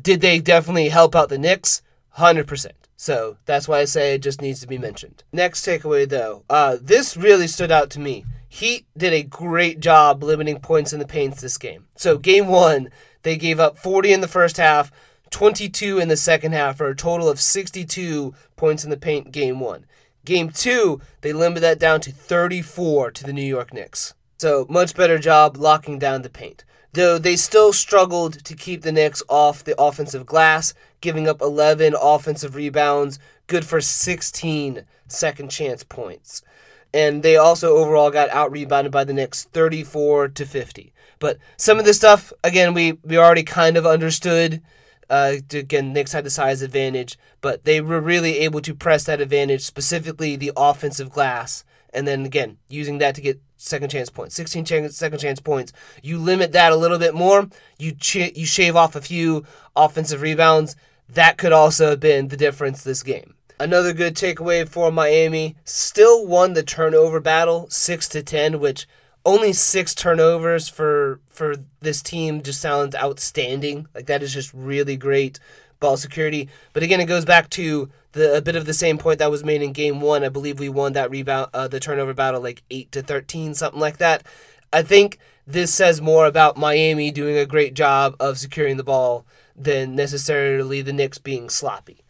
Did 0.00 0.20
they 0.20 0.38
definitely 0.38 0.90
help 0.90 1.16
out 1.16 1.30
the 1.30 1.38
Knicks? 1.38 1.82
100%. 2.16 2.66
So 2.96 3.36
that's 3.44 3.68
why 3.68 3.80
I 3.80 3.84
say 3.84 4.14
it 4.14 4.22
just 4.22 4.42
needs 4.42 4.60
to 4.60 4.66
be 4.66 4.78
mentioned. 4.78 5.22
Next 5.32 5.64
takeaway, 5.64 6.08
though, 6.08 6.44
uh, 6.50 6.76
this 6.80 7.16
really 7.16 7.46
stood 7.46 7.70
out 7.70 7.90
to 7.90 8.00
me. 8.00 8.24
Heat 8.48 8.86
did 8.96 9.12
a 9.12 9.22
great 9.22 9.78
job 9.78 10.22
limiting 10.22 10.58
points 10.58 10.92
in 10.92 10.98
the 10.98 11.06
paints 11.06 11.40
this 11.40 11.58
game. 11.58 11.86
So, 11.96 12.16
game 12.16 12.48
one, 12.48 12.88
they 13.22 13.36
gave 13.36 13.60
up 13.60 13.78
40 13.78 14.12
in 14.12 14.20
the 14.22 14.28
first 14.28 14.56
half, 14.56 14.90
22 15.30 15.98
in 15.98 16.08
the 16.08 16.16
second 16.16 16.52
half, 16.52 16.78
for 16.78 16.88
a 16.88 16.96
total 16.96 17.28
of 17.28 17.40
62 17.40 18.34
points 18.56 18.84
in 18.84 18.90
the 18.90 18.96
paint 18.96 19.32
game 19.32 19.60
one. 19.60 19.84
Game 20.24 20.48
two, 20.48 21.00
they 21.20 21.32
limited 21.32 21.60
that 21.60 21.78
down 21.78 22.00
to 22.00 22.10
34 22.10 23.10
to 23.12 23.24
the 23.24 23.34
New 23.34 23.42
York 23.42 23.74
Knicks. 23.74 24.14
So, 24.38 24.66
much 24.70 24.94
better 24.94 25.18
job 25.18 25.56
locking 25.58 25.98
down 25.98 26.22
the 26.22 26.30
paint. 26.30 26.64
Though 26.94 27.18
they 27.18 27.36
still 27.36 27.74
struggled 27.74 28.42
to 28.44 28.56
keep 28.56 28.80
the 28.80 28.92
Knicks 28.92 29.22
off 29.28 29.62
the 29.62 29.78
offensive 29.78 30.24
glass, 30.24 30.72
giving 31.02 31.28
up 31.28 31.42
11 31.42 31.94
offensive 32.00 32.54
rebounds, 32.54 33.18
good 33.46 33.66
for 33.66 33.82
16 33.82 34.84
second 35.06 35.50
chance 35.50 35.84
points 35.84 36.42
and 36.92 37.22
they 37.22 37.36
also 37.36 37.76
overall 37.76 38.10
got 38.10 38.30
out 38.30 38.50
rebounded 38.50 38.92
by 38.92 39.04
the 39.04 39.12
Knicks 39.12 39.44
34 39.44 40.28
to 40.28 40.46
50. 40.46 40.92
But 41.18 41.38
some 41.56 41.78
of 41.78 41.84
this 41.84 41.96
stuff, 41.96 42.32
again, 42.44 42.74
we, 42.74 42.92
we 43.02 43.18
already 43.18 43.42
kind 43.42 43.76
of 43.76 43.86
understood. 43.86 44.62
Uh, 45.10 45.36
again, 45.52 45.92
Knicks 45.92 46.12
had 46.12 46.24
the 46.24 46.30
size 46.30 46.62
advantage, 46.62 47.18
but 47.40 47.64
they 47.64 47.80
were 47.80 48.00
really 48.00 48.38
able 48.38 48.60
to 48.60 48.74
press 48.74 49.04
that 49.04 49.20
advantage, 49.20 49.62
specifically 49.62 50.36
the 50.36 50.52
offensive 50.56 51.10
glass, 51.10 51.64
and 51.94 52.06
then 52.06 52.26
again 52.26 52.58
using 52.68 52.98
that 52.98 53.14
to 53.14 53.22
get 53.22 53.40
second 53.56 53.90
chance 53.90 54.10
points, 54.10 54.34
16 54.34 54.64
chance, 54.66 54.96
second 54.96 55.18
chance 55.18 55.40
points. 55.40 55.72
You 56.02 56.18
limit 56.18 56.52
that 56.52 56.72
a 56.72 56.76
little 56.76 56.98
bit 56.98 57.14
more. 57.14 57.48
You 57.78 57.92
ch- 57.92 58.36
you 58.36 58.44
shave 58.44 58.76
off 58.76 58.94
a 58.94 59.00
few 59.00 59.44
offensive 59.74 60.20
rebounds. 60.20 60.76
That 61.08 61.38
could 61.38 61.52
also 61.52 61.90
have 61.90 62.00
been 62.00 62.28
the 62.28 62.36
difference 62.36 62.84
this 62.84 63.02
game. 63.02 63.34
Another 63.60 63.92
good 63.92 64.14
takeaway 64.14 64.68
for 64.68 64.92
Miami 64.92 65.56
still 65.64 66.24
won 66.24 66.52
the 66.52 66.62
turnover 66.62 67.18
battle 67.18 67.66
6 67.68 68.08
to 68.10 68.22
10, 68.22 68.60
which 68.60 68.86
only 69.24 69.52
6 69.52 69.94
turnovers 69.96 70.68
for 70.68 71.18
for 71.28 71.56
this 71.80 72.00
team 72.00 72.40
just 72.40 72.60
sounds 72.60 72.94
outstanding. 72.94 73.88
Like 73.96 74.06
that 74.06 74.22
is 74.22 74.32
just 74.32 74.54
really 74.54 74.96
great 74.96 75.40
ball 75.80 75.96
security. 75.96 76.48
But 76.72 76.84
again, 76.84 77.00
it 77.00 77.06
goes 77.06 77.24
back 77.24 77.50
to 77.50 77.90
the 78.12 78.36
a 78.36 78.40
bit 78.40 78.54
of 78.54 78.64
the 78.64 78.72
same 78.72 78.96
point 78.96 79.18
that 79.18 79.30
was 79.30 79.42
made 79.42 79.60
in 79.60 79.72
game 79.72 80.00
1. 80.00 80.22
I 80.22 80.28
believe 80.28 80.60
we 80.60 80.68
won 80.68 80.92
that 80.92 81.10
rebound 81.10 81.50
uh, 81.52 81.66
the 81.66 81.80
turnover 81.80 82.14
battle 82.14 82.40
like 82.40 82.62
8 82.70 82.92
to 82.92 83.02
13, 83.02 83.54
something 83.54 83.80
like 83.80 83.98
that. 83.98 84.24
I 84.72 84.82
think 84.82 85.18
this 85.48 85.74
says 85.74 86.00
more 86.00 86.26
about 86.26 86.56
Miami 86.56 87.10
doing 87.10 87.36
a 87.36 87.46
great 87.46 87.74
job 87.74 88.14
of 88.20 88.38
securing 88.38 88.76
the 88.76 88.84
ball 88.84 89.26
than 89.56 89.96
necessarily 89.96 90.80
the 90.80 90.92
Knicks 90.92 91.18
being 91.18 91.48
sloppy 91.48 92.04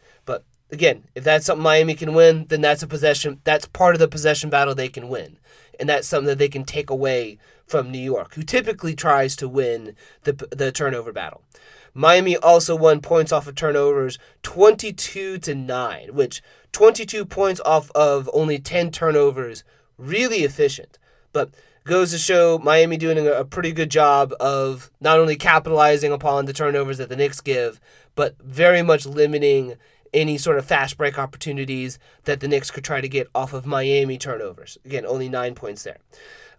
again, 0.71 1.05
if 1.15 1.23
that's 1.23 1.45
something 1.45 1.63
Miami 1.63 1.95
can 1.95 2.13
win, 2.13 2.45
then 2.49 2.61
that's 2.61 2.83
a 2.83 2.87
possession. 2.87 3.41
That's 3.43 3.65
part 3.67 3.95
of 3.95 3.99
the 3.99 4.07
possession 4.07 4.49
battle 4.49 4.75
they 4.75 4.89
can 4.89 5.09
win, 5.09 5.37
and 5.79 5.89
that's 5.89 6.07
something 6.07 6.27
that 6.27 6.37
they 6.37 6.49
can 6.49 6.63
take 6.63 6.89
away 6.89 7.37
from 7.65 7.91
New 7.91 7.99
York, 7.99 8.35
who 8.35 8.43
typically 8.43 8.95
tries 8.95 9.35
to 9.37 9.47
win 9.47 9.95
the 10.23 10.33
the 10.51 10.71
turnover 10.71 11.11
battle. 11.11 11.41
Miami 11.93 12.37
also 12.37 12.75
won 12.75 13.01
points 13.01 13.31
off 13.31 13.47
of 13.47 13.55
turnovers, 13.55 14.19
twenty-two 14.43 15.37
to 15.39 15.55
nine, 15.55 16.13
which 16.13 16.41
twenty-two 16.71 17.25
points 17.25 17.61
off 17.65 17.91
of 17.95 18.29
only 18.33 18.59
ten 18.59 18.91
turnovers, 18.91 19.63
really 19.97 20.43
efficient, 20.43 20.97
but. 21.33 21.49
Goes 21.85 22.11
to 22.11 22.19
show 22.19 22.59
Miami 22.59 22.97
doing 22.97 23.25
a 23.25 23.43
pretty 23.43 23.71
good 23.71 23.89
job 23.89 24.31
of 24.39 24.91
not 24.99 25.17
only 25.17 25.35
capitalizing 25.35 26.11
upon 26.11 26.45
the 26.45 26.53
turnovers 26.53 26.99
that 26.99 27.09
the 27.09 27.15
Knicks 27.15 27.41
give, 27.41 27.79
but 28.13 28.35
very 28.43 28.83
much 28.83 29.07
limiting 29.07 29.75
any 30.13 30.37
sort 30.37 30.57
of 30.57 30.65
fast 30.65 30.97
break 30.97 31.17
opportunities 31.17 31.99
that 32.23 32.39
the 32.39 32.47
Knicks 32.47 32.71
could 32.71 32.83
try 32.83 33.01
to 33.01 33.09
get 33.09 33.27
off 33.33 33.53
of 33.53 33.65
Miami 33.65 34.17
turnovers. 34.17 34.77
Again, 34.85 35.05
only 35.05 35.29
nine 35.29 35.55
points 35.55 35.83
there. 35.83 35.97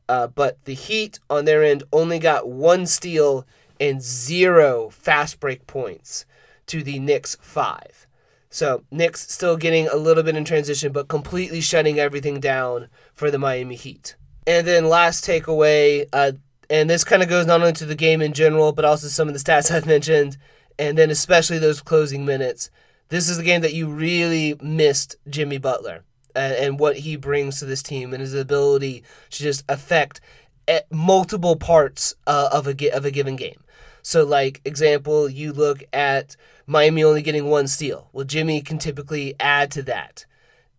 Uh, 0.09 0.27
but 0.27 0.65
the 0.65 0.75
Heat 0.75 1.21
on 1.29 1.45
their 1.45 1.63
end 1.63 1.85
only 1.93 2.19
got 2.19 2.49
one 2.49 2.87
steal 2.87 3.47
and 3.79 4.03
zero 4.03 4.91
fast 4.91 5.41
break 5.41 5.67
points 5.67 6.25
to 6.67 6.83
the 6.83 6.99
Knicks 6.99 7.37
five. 7.41 8.07
So 8.51 8.83
Knicks 8.91 9.33
still 9.33 9.57
getting 9.57 9.87
a 9.89 9.97
little 9.97 10.25
bit 10.25 10.37
in 10.37 10.45
transition, 10.45 10.93
but 10.93 11.09
completely 11.09 11.61
shutting 11.61 12.01
everything 12.01 12.41
down 12.41 12.89
for 13.15 13.31
the 13.31 13.39
Miami 13.39 13.77
Heat. 13.77 14.17
And 14.47 14.67
then 14.67 14.89
last 14.89 15.25
takeaway, 15.25 16.07
uh, 16.13 16.33
and 16.69 16.91
this 16.91 17.05
kind 17.05 17.23
of 17.23 17.29
goes 17.29 17.47
not 17.47 17.61
only 17.61 17.73
to 17.75 17.87
the 17.87 17.95
game 17.95 18.21
in 18.21 18.33
general, 18.33 18.73
but 18.73 18.85
also 18.85 19.07
some 19.07 19.29
of 19.29 19.35
the 19.35 19.41
stats 19.41 19.71
I've 19.75 19.87
mentioned, 19.87 20.37
and 20.79 20.99
then 20.99 21.11
especially 21.11 21.59
those 21.59 21.81
closing 21.81 22.25
minutes 22.25 22.71
this 23.11 23.29
is 23.29 23.37
the 23.37 23.43
game 23.43 23.61
that 23.61 23.75
you 23.75 23.89
really 23.89 24.57
missed 24.63 25.17
Jimmy 25.29 25.59
Butler 25.59 26.05
and, 26.35 26.55
and 26.55 26.79
what 26.81 26.97
he 26.99 27.17
brings 27.17 27.59
to 27.59 27.67
this 27.67 27.83
team 27.83 28.13
and 28.13 28.21
his 28.21 28.35
ability 28.35 29.05
to 29.31 29.43
just 29.43 29.65
affect 29.69 30.21
multiple 30.91 31.57
parts 31.57 32.15
uh, 32.27 32.49
of 32.53 32.67
a 32.67 32.91
of 32.91 33.05
a 33.05 33.11
given 33.11 33.37
game. 33.37 33.61
So, 34.03 34.25
like 34.25 34.61
example, 34.65 35.29
you 35.29 35.53
look 35.53 35.83
at 35.93 36.37
Miami 36.67 37.05
only 37.05 37.23
getting 37.23 37.47
one 37.47 37.67
steal. 37.67 38.09
Well, 38.13 38.25
Jimmy 38.25 38.63
can 38.63 38.79
typically 38.79 39.35
add 39.41 39.71
to 39.73 39.83
that. 39.83 40.25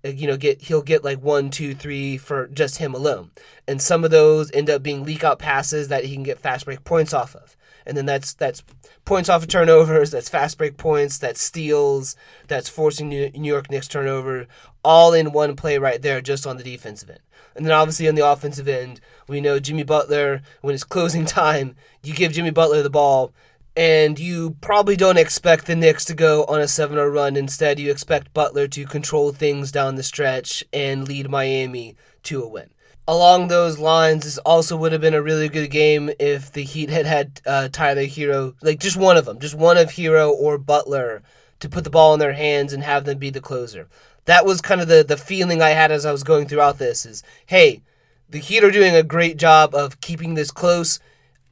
Uh, 0.04 0.10
you 0.10 0.26
know, 0.26 0.38
get 0.38 0.62
he'll 0.62 0.82
get 0.82 1.04
like 1.04 1.22
one, 1.22 1.50
two, 1.50 1.76
three 1.76 2.18
for 2.18 2.48
just 2.48 2.78
him 2.78 2.96
alone, 2.96 3.32
and 3.68 3.82
some 3.82 4.04
of 4.06 4.12
those 4.12 4.50
end 4.54 4.70
up 4.70 4.82
being 4.82 5.04
leak 5.04 5.24
out 5.24 5.38
passes 5.38 5.90
that 5.90 6.06
he 6.06 6.14
can 6.14 6.24
get 6.24 6.40
fast 6.40 6.66
break 6.66 6.84
points 6.86 7.14
off 7.14 7.36
of 7.36 7.58
and 7.86 7.98
then 7.98 8.06
that's 8.06 8.34
that's 8.34 8.64
points 9.05 9.29
off 9.29 9.43
of 9.43 9.48
turnovers, 9.48 10.12
that's 10.12 10.29
fast 10.29 10.58
break 10.58 10.77
points, 10.77 11.17
that's 11.17 11.41
steals, 11.41 12.15
that's 12.48 12.70
forcing 12.70 13.10
New 13.10 13.31
York 13.34 13.70
Knicks 13.70 13.88
turnover, 13.88 14.48
all 14.84 15.13
in 15.13 15.31
one 15.31 15.55
play 15.55 15.77
right 15.77 16.01
there, 16.01 16.22
just 16.22 16.48
on 16.48 16.58
the 16.58 16.63
defensive 16.63 17.10
end. 17.10 17.20
And 17.55 17.65
then 17.65 17.74
obviously 17.74 18.08
on 18.08 18.15
the 18.15 18.25
offensive 18.25 18.67
end, 18.67 19.01
we 19.27 19.41
know 19.41 19.60
Jimmy 19.60 19.84
Butler 19.84 20.41
when 20.62 20.74
it's 20.74 20.84
closing 20.84 21.25
time, 21.27 21.75
you 22.03 22.13
give 22.13 22.31
Jimmy 22.31 22.51
Butler 22.51 22.81
the 22.81 22.89
ball. 22.89 23.34
And 23.74 24.20
you 24.20 24.58
probably 24.60 24.98
don't 24.98 25.17
expect 25.17 25.65
the 25.65 25.77
Knicks 25.77 26.03
to 26.05 26.13
go 26.13 26.43
on 26.43 26.60
a 26.60 26.67
7 26.67 26.93
0 26.93 27.08
run. 27.08 27.38
Instead, 27.38 27.79
you 27.79 27.89
expect 27.89 28.34
Butler 28.34 28.67
to 28.67 28.86
control 28.86 29.31
things 29.31 29.72
down 29.72 29.96
the 29.96 30.03
stretch 30.03 30.62
and 30.74 31.08
lead 31.08 31.29
Miami 31.29 31.96
to 32.24 32.43
a 32.43 32.48
win 32.50 32.71
along 33.08 33.48
those 33.48 33.79
lines, 33.79 34.24
this 34.24 34.38
also 34.39 34.77
would 34.77 34.91
have 34.91 35.01
been 35.01 35.13
a 35.13 35.22
really 35.22 35.50
good 35.50 35.72
game 35.72 36.12
if 36.20 36.51
the 36.51 36.63
Heat 36.63 36.89
had 36.89 37.05
had 37.05 37.41
uh, 37.46 37.70
Tyler 37.72 38.05
Herro, 38.05 38.55
like 38.62 38.79
just 38.79 38.98
one 38.98 39.17
of 39.17 39.25
them, 39.25 39.39
just 39.39 39.55
one 39.55 39.77
of 39.77 39.91
Herro 39.91 40.29
or 40.29 40.58
Butler 40.58 41.24
to 41.60 41.70
put 41.70 41.84
the 41.84 41.89
ball 41.89 42.13
in 42.13 42.20
their 42.20 42.34
hands 42.34 42.74
and 42.74 42.84
have 42.84 43.05
them 43.05 43.17
be 43.17 43.29
the 43.29 43.41
closer. 43.41 43.88
That 44.25 44.46
was 44.46 44.62
kind 44.62 44.81
of 44.81 44.88
the, 44.88 45.03
the 45.03 45.17
feeling 45.17 45.62
I 45.62 45.70
had 45.70 45.91
as 45.91 46.05
I 46.05 46.12
was 46.12 46.24
going 46.24 46.48
throughout 46.48 46.77
this 46.77 47.05
is, 47.05 47.24
hey, 47.48 47.81
the 48.29 48.39
Heat 48.39 48.63
are 48.63 48.72
doing 48.72 48.96
a 48.96 49.03
great 49.03 49.38
job 49.38 49.74
of 49.74 50.00
keeping 50.00 50.36
this 50.36 50.51
close. 50.51 51.00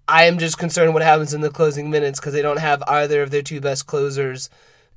I 0.07 0.23
am 0.25 0.37
just 0.37 0.57
concerned 0.57 0.93
what 0.93 1.03
happens 1.03 1.33
in 1.33 1.41
the 1.41 1.49
closing 1.49 1.89
minutes 1.89 2.19
because 2.19 2.33
they 2.33 2.41
don't 2.41 2.59
have 2.59 2.81
either 2.87 3.21
of 3.21 3.31
their 3.31 3.41
two 3.41 3.59
best 3.59 3.85
closers. 3.85 4.49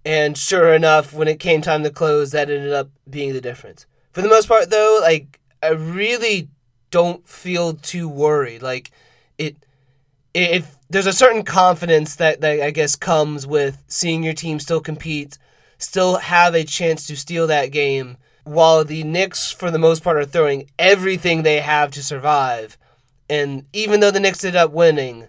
And 0.04 0.36
sure 0.36 0.74
enough, 0.74 1.12
when 1.12 1.28
it 1.28 1.38
came 1.38 1.60
time 1.60 1.82
to 1.82 1.90
close, 1.90 2.30
that 2.30 2.50
ended 2.50 2.72
up 2.72 2.90
being 3.08 3.32
the 3.32 3.40
difference. 3.40 3.86
For 4.12 4.20
the 4.20 4.28
most 4.28 4.48
part, 4.48 4.70
though, 4.70 5.00
like 5.02 5.40
I 5.62 5.70
really 5.70 6.48
don't 6.90 7.26
feel 7.28 7.74
too 7.74 8.08
worried. 8.08 8.62
Like 8.62 8.90
it, 9.38 9.56
if 10.34 10.76
there's 10.90 11.06
a 11.06 11.12
certain 11.12 11.44
confidence 11.44 12.16
that, 12.16 12.40
that 12.40 12.60
I 12.60 12.70
guess 12.70 12.96
comes 12.96 13.46
with 13.46 13.82
seeing 13.86 14.22
your 14.22 14.34
team 14.34 14.58
still 14.60 14.80
compete, 14.80 15.38
still 15.78 16.16
have 16.16 16.54
a 16.54 16.64
chance 16.64 17.06
to 17.06 17.16
steal 17.16 17.46
that 17.46 17.66
game, 17.66 18.16
while 18.44 18.84
the 18.84 19.04
Knicks, 19.04 19.50
for 19.50 19.70
the 19.70 19.78
most 19.78 20.02
part, 20.02 20.16
are 20.16 20.24
throwing 20.24 20.68
everything 20.78 21.42
they 21.42 21.60
have 21.60 21.90
to 21.92 22.02
survive. 22.02 22.76
And 23.30 23.66
even 23.72 24.00
though 24.00 24.10
the 24.10 24.20
Knicks 24.20 24.44
ended 24.44 24.56
up 24.56 24.72
winning, 24.72 25.28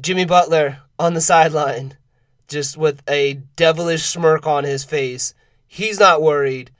Jimmy 0.00 0.24
Butler 0.24 0.78
on 0.98 1.14
the 1.14 1.20
sideline, 1.20 1.96
just 2.48 2.76
with 2.76 3.02
a 3.08 3.34
devilish 3.56 4.04
smirk 4.04 4.46
on 4.46 4.64
his 4.64 4.84
face, 4.84 5.34
he's 5.66 6.00
not 6.00 6.22
worried. 6.22 6.70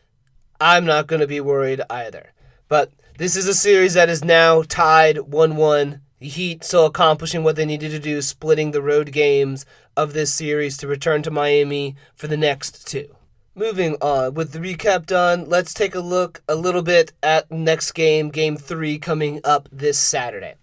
I'm 0.60 0.84
not 0.84 1.06
going 1.06 1.20
to 1.20 1.26
be 1.26 1.40
worried 1.40 1.82
either. 1.90 2.32
But 2.70 2.92
this 3.18 3.34
is 3.34 3.48
a 3.48 3.52
series 3.52 3.94
that 3.94 4.08
is 4.08 4.24
now 4.24 4.62
tied 4.62 5.18
1 5.18 5.56
1. 5.56 6.00
The 6.20 6.28
Heat 6.28 6.62
still 6.62 6.86
accomplishing 6.86 7.42
what 7.42 7.56
they 7.56 7.66
needed 7.66 7.90
to 7.90 7.98
do, 7.98 8.22
splitting 8.22 8.70
the 8.70 8.80
road 8.80 9.10
games 9.10 9.66
of 9.96 10.12
this 10.12 10.32
series 10.32 10.76
to 10.76 10.86
return 10.86 11.22
to 11.22 11.32
Miami 11.32 11.96
for 12.14 12.28
the 12.28 12.36
next 12.36 12.86
two. 12.86 13.16
Moving 13.56 13.96
on, 14.00 14.34
with 14.34 14.52
the 14.52 14.60
recap 14.60 15.04
done, 15.04 15.48
let's 15.48 15.74
take 15.74 15.96
a 15.96 16.00
look 16.00 16.42
a 16.48 16.54
little 16.54 16.82
bit 16.82 17.12
at 17.24 17.50
next 17.50 17.90
game, 17.90 18.28
game 18.28 18.56
three, 18.56 19.00
coming 19.00 19.40
up 19.42 19.68
this 19.72 19.98
Saturday. 19.98 20.54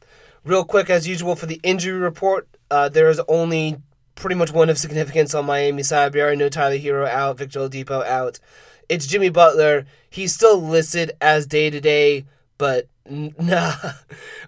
Real 0.45 0.63
quick, 0.63 0.89
as 0.89 1.09
usual, 1.09 1.35
for 1.35 1.45
the 1.45 1.59
injury 1.61 1.99
report, 1.99 2.47
uh, 2.71 2.87
there 2.87 3.09
is 3.09 3.19
only 3.27 3.81
pretty 4.15 4.35
much 4.37 4.53
one 4.53 4.69
of 4.69 4.77
significance 4.77 5.35
on 5.35 5.45
Miami 5.45 5.83
side. 5.83 6.13
We 6.13 6.21
already 6.21 6.37
know 6.37 6.47
Tyler 6.47 6.77
Herro 6.77 7.09
out, 7.09 7.37
Victor 7.37 7.59
Oladipo 7.59 8.05
out. 8.05 8.39
It's 8.89 9.08
Jimmy 9.08 9.29
Butler. 9.29 9.86
He's 10.10 10.34
still 10.34 10.62
listed 10.62 11.12
as 11.20 11.46
day 11.46 11.70
to 11.70 11.82
day, 11.82 12.25
but 12.58 12.88
nah. 13.10 13.74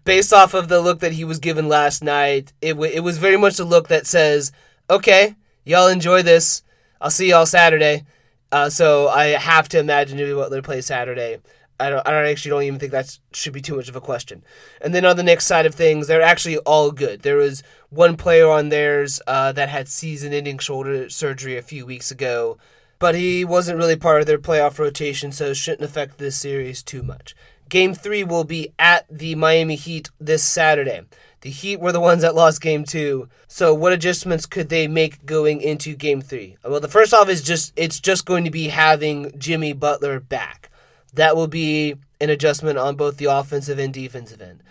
Based 0.06 0.34
off 0.34 0.54
of 0.54 0.68
the 0.68 0.80
look 0.80 1.00
that 1.00 1.14
he 1.14 1.24
was 1.24 1.40
given 1.40 1.68
last 1.68 2.04
night, 2.04 2.54
it 2.62 2.74
w- 2.74 2.92
it 2.94 3.02
was 3.02 3.18
very 3.18 3.38
much 3.38 3.60
a 3.60 3.66
look 3.66 3.88
that 3.90 4.08
says, 4.08 4.52
"Okay, 4.90 5.36
y'all 5.66 5.88
enjoy 5.88 6.22
this. 6.22 6.64
I'll 7.02 7.12
see 7.12 7.30
y'all 7.30 7.46
Saturday." 7.46 8.06
Uh, 8.52 8.70
so 8.70 9.08
I 9.10 9.28
have 9.28 9.70
to 9.70 9.80
imagine 9.80 10.18
Jimmy 10.18 10.34
Butler 10.34 10.62
plays 10.62 10.88
Saturday. 10.88 11.40
I 11.82 11.90
don't, 11.90 12.06
I 12.06 12.12
don't 12.12 12.26
actually 12.26 12.50
don't 12.50 12.64
even 12.64 12.80
think 12.80 12.92
that 12.92 13.18
should 13.32 13.54
be 13.54 13.62
too 13.62 13.76
much 13.76 13.88
of 13.88 13.96
a 13.96 14.02
question. 14.02 14.44
And 14.82 14.94
then 14.94 15.06
on 15.06 15.16
the 15.16 15.24
Knicks 15.24 15.46
side 15.46 15.66
of 15.66 15.76
things, 15.76 16.08
they're 16.08 16.22
actually 16.22 16.58
all 16.60 16.92
good. 16.92 17.22
There 17.22 17.38
was 17.38 17.64
one 17.90 18.18
player 18.18 18.50
on 18.50 18.68
theirs 18.68 19.22
uh, 19.28 19.54
that 19.54 19.70
had 19.70 19.88
season-ending 19.88 20.58
shoulder 20.58 21.10
surgery 21.10 21.58
a 21.58 21.62
few 21.62 21.86
weeks 21.86 22.12
ago 22.12 22.58
but 23.00 23.16
he 23.16 23.46
wasn't 23.46 23.78
really 23.78 23.96
part 23.96 24.22
of 24.22 24.28
their 24.28 24.38
playoff 24.38 24.78
rotation, 24.78 25.32
so 25.32 25.48
it 25.48 25.56
shouldn't 25.56 25.90
affect 25.90 26.18
this 26.18 26.38
series 26.38 26.84
too 26.84 27.02
much. 27.02 27.36
Game 27.70 27.94
three 27.94 28.24
will 28.24 28.44
be 28.44 28.74
at 28.78 29.06
the 29.10 29.36
Miami 29.36 29.76
Heat 29.76 30.10
this 30.20 30.44
Saturday. 30.44 31.02
The 31.42 31.50
Heat 31.50 31.80
were 31.80 31.92
the 31.92 32.00
ones 32.00 32.24
that 32.24 32.36
lost 32.36 32.62
game 32.62 32.84
two. 32.84 33.30
So 33.48 33.74
what 33.74 33.94
adjustments 33.94 34.46
could 34.46 34.70
they 34.70 34.88
make 34.88 35.26
going 35.26 35.62
into 35.62 35.96
game 35.96 36.20
three? 36.22 36.58
Well, 36.66 36.80
the 36.82 36.90
first 36.90 37.14
off 37.14 37.30
is 37.30 37.42
just 37.42 37.72
it's 37.76 38.00
just 38.00 38.26
going 38.26 38.44
to 38.44 38.52
be 38.52 38.68
having 38.68 39.32
Jimmy 39.38 39.72
Butler 39.72 40.20
back. 40.20 40.70
That 41.14 41.36
will 41.36 41.48
be 41.48 41.96
an 42.20 42.30
adjustment 42.30 42.78
on 42.78 42.96
both 42.96 43.18
the 43.18 43.26
offensive 43.26 43.80
and 43.80 43.94
defensive 43.94 44.42
end. 44.42 44.64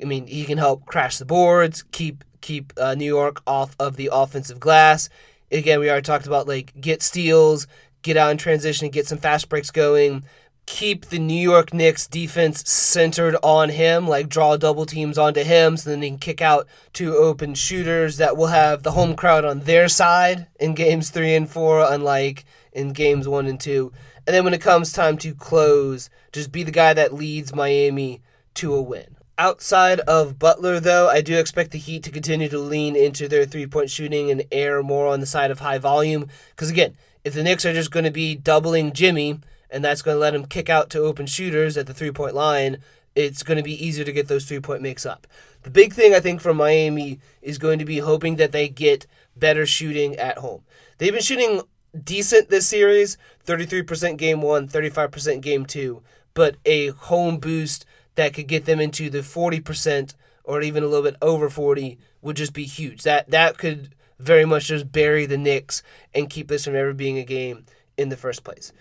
I 0.00 0.04
mean, 0.04 0.26
he 0.26 0.44
can 0.44 0.58
help 0.58 0.84
crash 0.84 1.18
the 1.18 1.24
boards, 1.24 1.84
keep 1.92 2.24
keep 2.40 2.72
uh, 2.76 2.94
New 2.94 3.06
York 3.06 3.42
off 3.46 3.76
of 3.78 3.96
the 3.96 4.10
offensive 4.12 4.58
glass 4.60 5.08
again, 5.50 5.80
we 5.80 5.88
already 5.90 6.04
talked 6.04 6.26
about 6.26 6.48
like 6.48 6.78
get 6.80 7.02
steals, 7.02 7.66
get 8.02 8.16
out 8.16 8.30
in 8.30 8.36
transition, 8.38 8.88
get 8.88 9.06
some 9.06 9.18
fast 9.18 9.48
breaks 9.48 9.70
going. 9.70 10.24
keep 10.70 11.06
the 11.06 11.18
New 11.18 11.34
York 11.34 11.74
Knicks 11.74 12.06
defense 12.06 12.68
centered 12.70 13.36
on 13.42 13.70
him, 13.70 14.06
like 14.06 14.28
draw 14.28 14.56
double 14.56 14.86
teams 14.86 15.18
onto 15.18 15.42
him, 15.42 15.76
so 15.76 15.90
then 15.90 16.00
they 16.00 16.08
can 16.08 16.18
kick 16.18 16.40
out 16.40 16.68
two 16.92 17.16
open 17.16 17.54
shooters 17.54 18.18
that 18.18 18.36
will 18.36 18.46
have 18.46 18.82
the 18.82 18.92
home 18.92 19.16
crowd 19.16 19.44
on 19.44 19.60
their 19.60 19.88
side 19.88 20.46
in 20.60 20.74
games 20.74 21.10
three 21.10 21.34
and 21.34 21.50
four, 21.50 21.84
unlike 21.92 22.44
in 22.72 22.92
games 22.92 23.26
one 23.26 23.46
and 23.46 23.58
two. 23.60 23.92
And 24.26 24.34
then 24.34 24.44
when 24.44 24.54
it 24.54 24.60
comes 24.60 24.92
time 24.92 25.18
to 25.18 25.34
close, 25.34 26.08
just 26.32 26.52
be 26.52 26.62
the 26.62 26.70
guy 26.70 26.94
that 26.94 27.12
leads 27.12 27.54
Miami 27.54 28.22
to 28.54 28.72
a 28.72 28.80
win. 28.80 29.16
Outside 29.40 30.00
of 30.00 30.38
Butler, 30.38 30.80
though, 30.80 31.08
I 31.08 31.22
do 31.22 31.38
expect 31.38 31.70
the 31.70 31.78
Heat 31.78 32.02
to 32.02 32.10
continue 32.10 32.50
to 32.50 32.58
lean 32.58 32.94
into 32.94 33.26
their 33.26 33.46
three 33.46 33.66
point 33.66 33.88
shooting 33.88 34.30
and 34.30 34.44
air 34.52 34.82
more 34.82 35.06
on 35.06 35.20
the 35.20 35.26
side 35.26 35.50
of 35.50 35.60
high 35.60 35.78
volume. 35.78 36.28
Because 36.50 36.68
again, 36.68 36.94
if 37.24 37.32
the 37.32 37.42
Knicks 37.42 37.64
are 37.64 37.72
just 37.72 37.90
going 37.90 38.04
to 38.04 38.10
be 38.10 38.34
doubling 38.34 38.92
Jimmy, 38.92 39.40
and 39.70 39.82
that's 39.82 40.02
going 40.02 40.16
to 40.16 40.20
let 40.20 40.34
him 40.34 40.44
kick 40.44 40.68
out 40.68 40.90
to 40.90 40.98
open 40.98 41.24
shooters 41.24 41.78
at 41.78 41.86
the 41.86 41.94
three 41.94 42.10
point 42.10 42.34
line, 42.34 42.82
it's 43.14 43.42
going 43.42 43.56
to 43.56 43.62
be 43.62 43.82
easier 43.82 44.04
to 44.04 44.12
get 44.12 44.28
those 44.28 44.44
three 44.44 44.60
point 44.60 44.82
makes 44.82 45.06
up. 45.06 45.26
The 45.62 45.70
big 45.70 45.94
thing 45.94 46.12
I 46.12 46.20
think 46.20 46.42
for 46.42 46.52
Miami 46.52 47.18
is 47.40 47.56
going 47.56 47.78
to 47.78 47.86
be 47.86 48.00
hoping 48.00 48.36
that 48.36 48.52
they 48.52 48.68
get 48.68 49.06
better 49.34 49.64
shooting 49.64 50.16
at 50.16 50.36
home. 50.36 50.64
They've 50.98 51.14
been 51.14 51.22
shooting 51.22 51.62
decent 52.04 52.50
this 52.50 52.66
series 52.66 53.16
33% 53.46 54.18
game 54.18 54.42
one, 54.42 54.68
35% 54.68 55.40
game 55.40 55.64
two, 55.64 56.02
but 56.34 56.56
a 56.66 56.88
home 56.88 57.38
boost 57.38 57.86
that 58.20 58.34
could 58.34 58.46
get 58.46 58.66
them 58.66 58.80
into 58.80 59.08
the 59.08 59.20
40% 59.20 60.14
or 60.44 60.60
even 60.60 60.82
a 60.82 60.86
little 60.86 61.10
bit 61.10 61.16
over 61.22 61.48
40 61.48 61.98
would 62.20 62.36
just 62.36 62.52
be 62.52 62.64
huge. 62.64 63.02
That 63.02 63.30
that 63.30 63.56
could 63.56 63.94
very 64.18 64.44
much 64.44 64.66
just 64.66 64.92
bury 64.92 65.24
the 65.24 65.38
Knicks 65.38 65.82
and 66.14 66.28
keep 66.28 66.48
this 66.48 66.66
from 66.66 66.76
ever 66.76 66.92
being 66.92 67.16
a 67.16 67.24
game 67.24 67.64
in 67.96 68.10
the 68.10 68.18
first 68.18 68.44
place. 68.44 68.74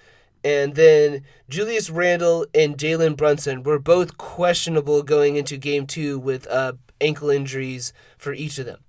And 0.43 0.75
then 0.75 1.23
Julius 1.47 1.89
Randle 1.89 2.47
and 2.53 2.77
Jalen 2.77 3.15
Brunson 3.15 3.63
were 3.63 3.79
both 3.79 4.17
questionable 4.17 5.03
going 5.03 5.37
into 5.37 5.55
game 5.55 5.87
two 5.87 6.19
with 6.19 6.45
uh, 6.47 6.73
ankle 6.99 7.29
injuries 7.29 7.93
for 8.17 8.33
each 8.33 8.59
of 8.59 8.65
them. 8.65 8.79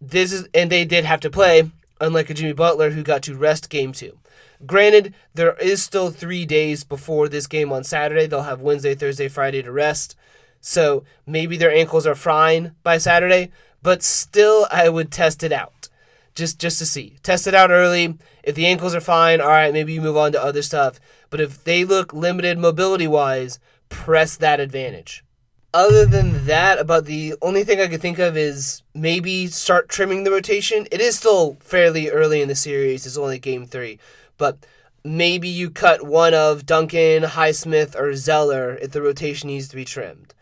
This 0.00 0.32
is 0.32 0.48
and 0.54 0.72
they 0.72 0.86
did 0.86 1.04
have 1.04 1.20
to 1.20 1.30
play, 1.30 1.70
unlike 2.00 2.30
a 2.30 2.34
Jimmy 2.34 2.54
Butler 2.54 2.90
who 2.90 3.02
got 3.02 3.22
to 3.24 3.36
rest 3.36 3.68
game 3.68 3.92
two. 3.92 4.18
Granted, 4.66 5.14
there 5.34 5.54
is 5.54 5.82
still 5.82 6.10
three 6.10 6.46
days 6.46 6.84
before 6.84 7.28
this 7.28 7.46
game 7.46 7.72
on 7.72 7.84
Saturday. 7.84 8.26
They'll 8.26 8.42
have 8.42 8.60
Wednesday, 8.60 8.94
Thursday, 8.94 9.28
Friday 9.28 9.62
to 9.62 9.72
rest. 9.72 10.16
So 10.60 11.04
maybe 11.26 11.56
their 11.56 11.72
ankles 11.72 12.06
are 12.06 12.14
fine 12.14 12.74
by 12.82 12.98
Saturday, 12.98 13.50
but 13.82 14.02
still 14.02 14.66
I 14.70 14.88
would 14.88 15.10
test 15.10 15.42
it 15.42 15.52
out 15.52 15.88
just 16.34 16.58
just 16.58 16.78
to 16.78 16.86
see. 16.86 17.16
Test 17.22 17.46
it 17.46 17.54
out 17.54 17.70
early. 17.70 18.18
If 18.42 18.54
the 18.54 18.66
ankles 18.66 18.94
are 18.94 19.00
fine, 19.00 19.40
all 19.40 19.48
right, 19.48 19.72
maybe 19.72 19.92
you 19.92 20.00
move 20.00 20.16
on 20.16 20.32
to 20.32 20.42
other 20.42 20.62
stuff. 20.62 21.00
But 21.30 21.40
if 21.40 21.64
they 21.64 21.84
look 21.84 22.12
limited 22.12 22.58
mobility 22.58 23.06
wise, 23.06 23.58
press 23.88 24.36
that 24.36 24.60
advantage. 24.60 25.24
Other 25.72 26.06
than 26.06 26.46
that, 26.46 26.78
about 26.78 27.06
the 27.06 27.34
only 27.42 27.64
thing 27.64 27.80
I 27.80 27.88
could 27.88 28.00
think 28.00 28.20
of 28.20 28.36
is 28.36 28.82
maybe 28.94 29.48
start 29.48 29.88
trimming 29.88 30.22
the 30.22 30.30
rotation. 30.30 30.86
It 30.92 31.00
is 31.00 31.18
still 31.18 31.56
fairly 31.60 32.10
early 32.10 32.40
in 32.40 32.48
the 32.48 32.54
series. 32.54 33.06
It's 33.06 33.16
only 33.16 33.40
game 33.40 33.66
three, 33.66 33.98
but 34.38 34.66
maybe 35.04 35.48
you 35.48 35.70
cut 35.70 36.06
one 36.06 36.34
of 36.34 36.66
Duncan, 36.66 37.22
Highsmith, 37.22 37.94
or 37.94 38.14
Zeller 38.14 38.76
if 38.76 38.92
the 38.92 39.02
rotation 39.02 39.48
needs 39.48 39.68
to 39.68 39.76
be 39.76 39.84
trimmed. 39.84 40.34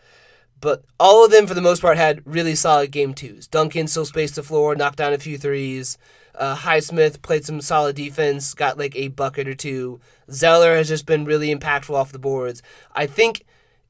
But 0.61 0.85
all 1.01 1.25
of 1.25 1.33
them, 1.33 1.49
for 1.49 1.55
the 1.55 1.61
most 1.61 1.83
part, 1.83 1.97
had 1.97 2.23
really 2.25 2.55
solid 2.55 2.93
game 2.93 3.15
twos. 3.15 3.49
Duncan 3.49 3.89
still 3.89 4.05
spaced 4.05 4.37
the 4.37 4.45
floor, 4.45 4.77
knocked 4.77 4.99
down 4.99 5.13
a 5.13 5.19
few 5.19 5.37
threes. 5.37 5.99
Uh, 6.37 6.57
Highsmith 6.57 7.21
played 7.21 7.45
some 7.45 7.61
solid 7.61 7.97
defense, 7.97 8.55
got 8.55 8.79
like 8.79 8.95
a 8.95 9.09
bucket 9.09 9.49
or 9.49 9.55
two. 9.55 10.01
Zeller 10.31 10.77
has 10.77 10.89
just 10.89 11.05
been 11.05 11.25
really 11.25 11.53
impactful 11.53 11.95
off 11.95 12.13
the 12.13 12.19
boards. 12.21 12.63
I 12.95 13.07
think 13.07 13.45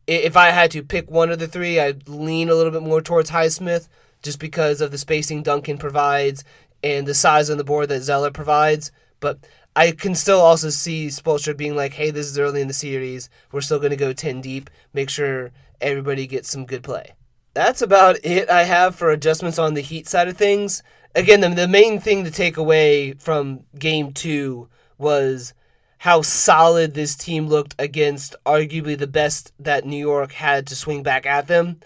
if 0.07 0.35
I 0.35 0.49
had 0.49 0.71
to 0.73 0.83
pick 0.83 1.11
one 1.11 1.31
of 1.31 1.39
the 1.39 1.47
three, 1.47 1.79
I'd 1.79 2.09
lean 2.09 2.49
a 2.49 2.55
little 2.55 2.73
bit 2.73 2.83
more 2.83 3.03
towards 3.03 3.31
Highsmith 3.31 3.89
just 4.23 4.39
because 4.39 4.81
of 4.81 4.91
the 4.91 4.99
spacing 4.99 5.43
Duncan 5.43 5.77
provides 5.77 6.43
and 6.83 7.07
the 7.07 7.15
size 7.15 7.51
on 7.51 7.59
the 7.59 7.65
board 7.65 7.91
that 7.91 8.01
Zeller 8.01 8.31
provides. 8.31 8.91
But 9.21 9.39
I 9.75 9.93
can 9.93 10.15
still 10.15 10.41
also 10.41 10.69
see 10.71 11.07
Spoelstra 11.07 11.57
being 11.57 11.75
like, 11.75 11.95
hey, 11.95 12.11
this 12.11 12.27
is 12.27 12.39
early 12.39 12.61
in 12.61 12.69
the 12.69 12.75
series. 12.75 13.31
We're 13.51 13.63
still 13.63 13.79
going 13.79 13.91
to 13.91 13.97
go 13.97 14.13
10 14.13 14.41
deep. 14.41 14.69
Make 14.93 15.09
sure 15.09 15.51
everybody 15.81 16.27
gets 16.27 16.51
some 16.51 16.67
good 16.67 16.83
play. 16.83 17.13
That's 17.55 17.83
about 17.83 18.17
it 18.23 18.49
I 18.49 18.65
have 18.65 18.95
for 18.95 19.11
adjustments 19.11 19.59
on 19.59 19.75
the 19.75 19.81
Heat 19.81 20.09
side 20.09 20.29
of 20.29 20.37
things. 20.37 20.83
Again, 21.15 21.41
the, 21.41 21.49
the 21.51 21.69
main 21.69 22.01
thing 22.01 22.25
to 22.25 22.31
take 22.31 22.57
away 22.57 23.13
from 23.15 23.65
game 23.79 24.13
two 24.13 24.69
was 24.99 25.53
how 25.99 26.23
solid 26.23 26.95
this 26.95 27.15
team 27.15 27.47
looked 27.47 27.75
against 27.79 28.35
arguably 28.45 28.99
the 28.99 29.07
best 29.07 29.53
that 29.59 29.87
New 29.87 29.97
York 29.97 30.33
had 30.33 30.67
to 30.67 30.77
swing 30.77 31.03
back 31.03 31.27
at 31.27 31.47
them. 31.47 31.81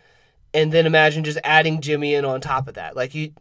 And 0.54 0.72
then 0.72 0.86
imagine 0.86 1.24
just 1.24 1.38
adding 1.44 1.80
Jimmy 1.80 2.14
in 2.14 2.24
on 2.24 2.40
top 2.40 2.66
of 2.66 2.74
that. 2.74 2.96
Like 2.96 3.14
you 3.14 3.32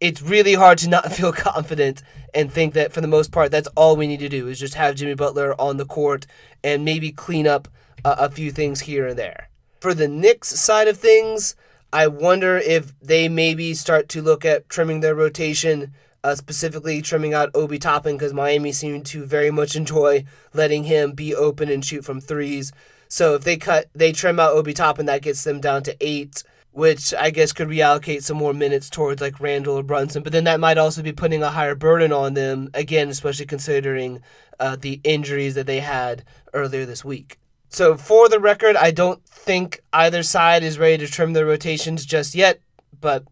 it's 0.00 0.22
really 0.22 0.54
hard 0.54 0.78
to 0.78 0.88
not 0.88 1.12
feel 1.12 1.32
confident 1.32 2.02
and 2.34 2.52
think 2.52 2.74
that 2.74 2.92
for 2.92 3.00
the 3.00 3.08
most 3.08 3.32
part 3.32 3.50
that's 3.50 3.68
all 3.76 3.96
we 3.96 4.06
need 4.06 4.20
to 4.20 4.28
do 4.28 4.48
is 4.48 4.58
just 4.58 4.74
have 4.74 4.94
Jimmy 4.94 5.14
Butler 5.14 5.58
on 5.60 5.76
the 5.76 5.86
court 5.86 6.26
and 6.62 6.84
maybe 6.84 7.12
clean 7.12 7.46
up 7.46 7.68
a, 8.04 8.30
few 8.30 8.50
things 8.52 8.82
here 8.82 9.06
and 9.06 9.18
there. 9.18 9.48
For 9.80 9.94
the 9.94 10.08
Knicks 10.08 10.48
side 10.48 10.88
of 10.88 10.96
things, 10.96 11.56
I 11.92 12.06
wonder 12.06 12.56
if 12.56 12.98
they 13.00 13.28
maybe 13.28 13.74
start 13.74 14.08
to 14.10 14.22
look 14.22 14.44
at 14.44 14.68
trimming 14.68 15.00
their 15.00 15.14
rotation, 15.14 15.92
uh, 16.22 16.34
specifically 16.34 17.02
trimming 17.02 17.34
out 17.34 17.50
Obi 17.54 17.78
Toppin 17.78 18.16
because 18.16 18.32
Miami 18.32 18.72
seemed 18.72 19.06
to 19.06 19.24
very 19.24 19.50
much 19.50 19.76
enjoy 19.76 20.24
letting 20.52 20.84
him 20.84 21.12
be 21.12 21.34
open 21.34 21.68
and 21.68 21.84
shoot 21.84 22.04
from 22.04 22.20
threes. 22.20 22.72
So 23.08 23.34
if 23.34 23.44
they 23.44 23.56
cut, 23.56 23.88
they 23.94 24.12
trim 24.12 24.40
out 24.40 24.52
Obi 24.52 24.74
Toppin, 24.74 25.06
that 25.06 25.22
gets 25.22 25.44
them 25.44 25.60
down 25.60 25.82
to 25.84 25.96
eight, 26.00 26.42
which 26.76 27.14
I 27.14 27.30
guess 27.30 27.54
could 27.54 27.68
reallocate 27.68 28.22
some 28.22 28.36
more 28.36 28.52
minutes 28.52 28.90
towards 28.90 29.22
like 29.22 29.40
Randle 29.40 29.78
or 29.78 29.82
Brunson. 29.82 30.22
But 30.22 30.34
then 30.34 30.44
that 30.44 30.60
might 30.60 30.76
also 30.76 31.00
be 31.02 31.10
putting 31.10 31.42
a 31.42 31.48
higher 31.48 31.74
burden 31.74 32.12
on 32.12 32.34
them 32.34 32.68
again, 32.74 33.08
especially 33.08 33.46
considering 33.46 34.20
uh, 34.60 34.76
the 34.78 35.00
injuries 35.02 35.54
that 35.54 35.66
they 35.66 35.80
had 35.80 36.22
earlier 36.52 36.84
this 36.84 37.02
week. 37.02 37.38
So 37.70 37.96
for 37.96 38.28
the 38.28 38.38
record, 38.38 38.76
I 38.76 38.90
don't 38.90 39.24
think 39.24 39.80
either 39.94 40.22
side 40.22 40.62
is 40.62 40.78
ready 40.78 40.98
to 40.98 41.10
trim 41.10 41.32
their 41.32 41.46
rotations 41.46 42.04
just 42.04 42.34
yet, 42.34 42.60
but 43.00 43.24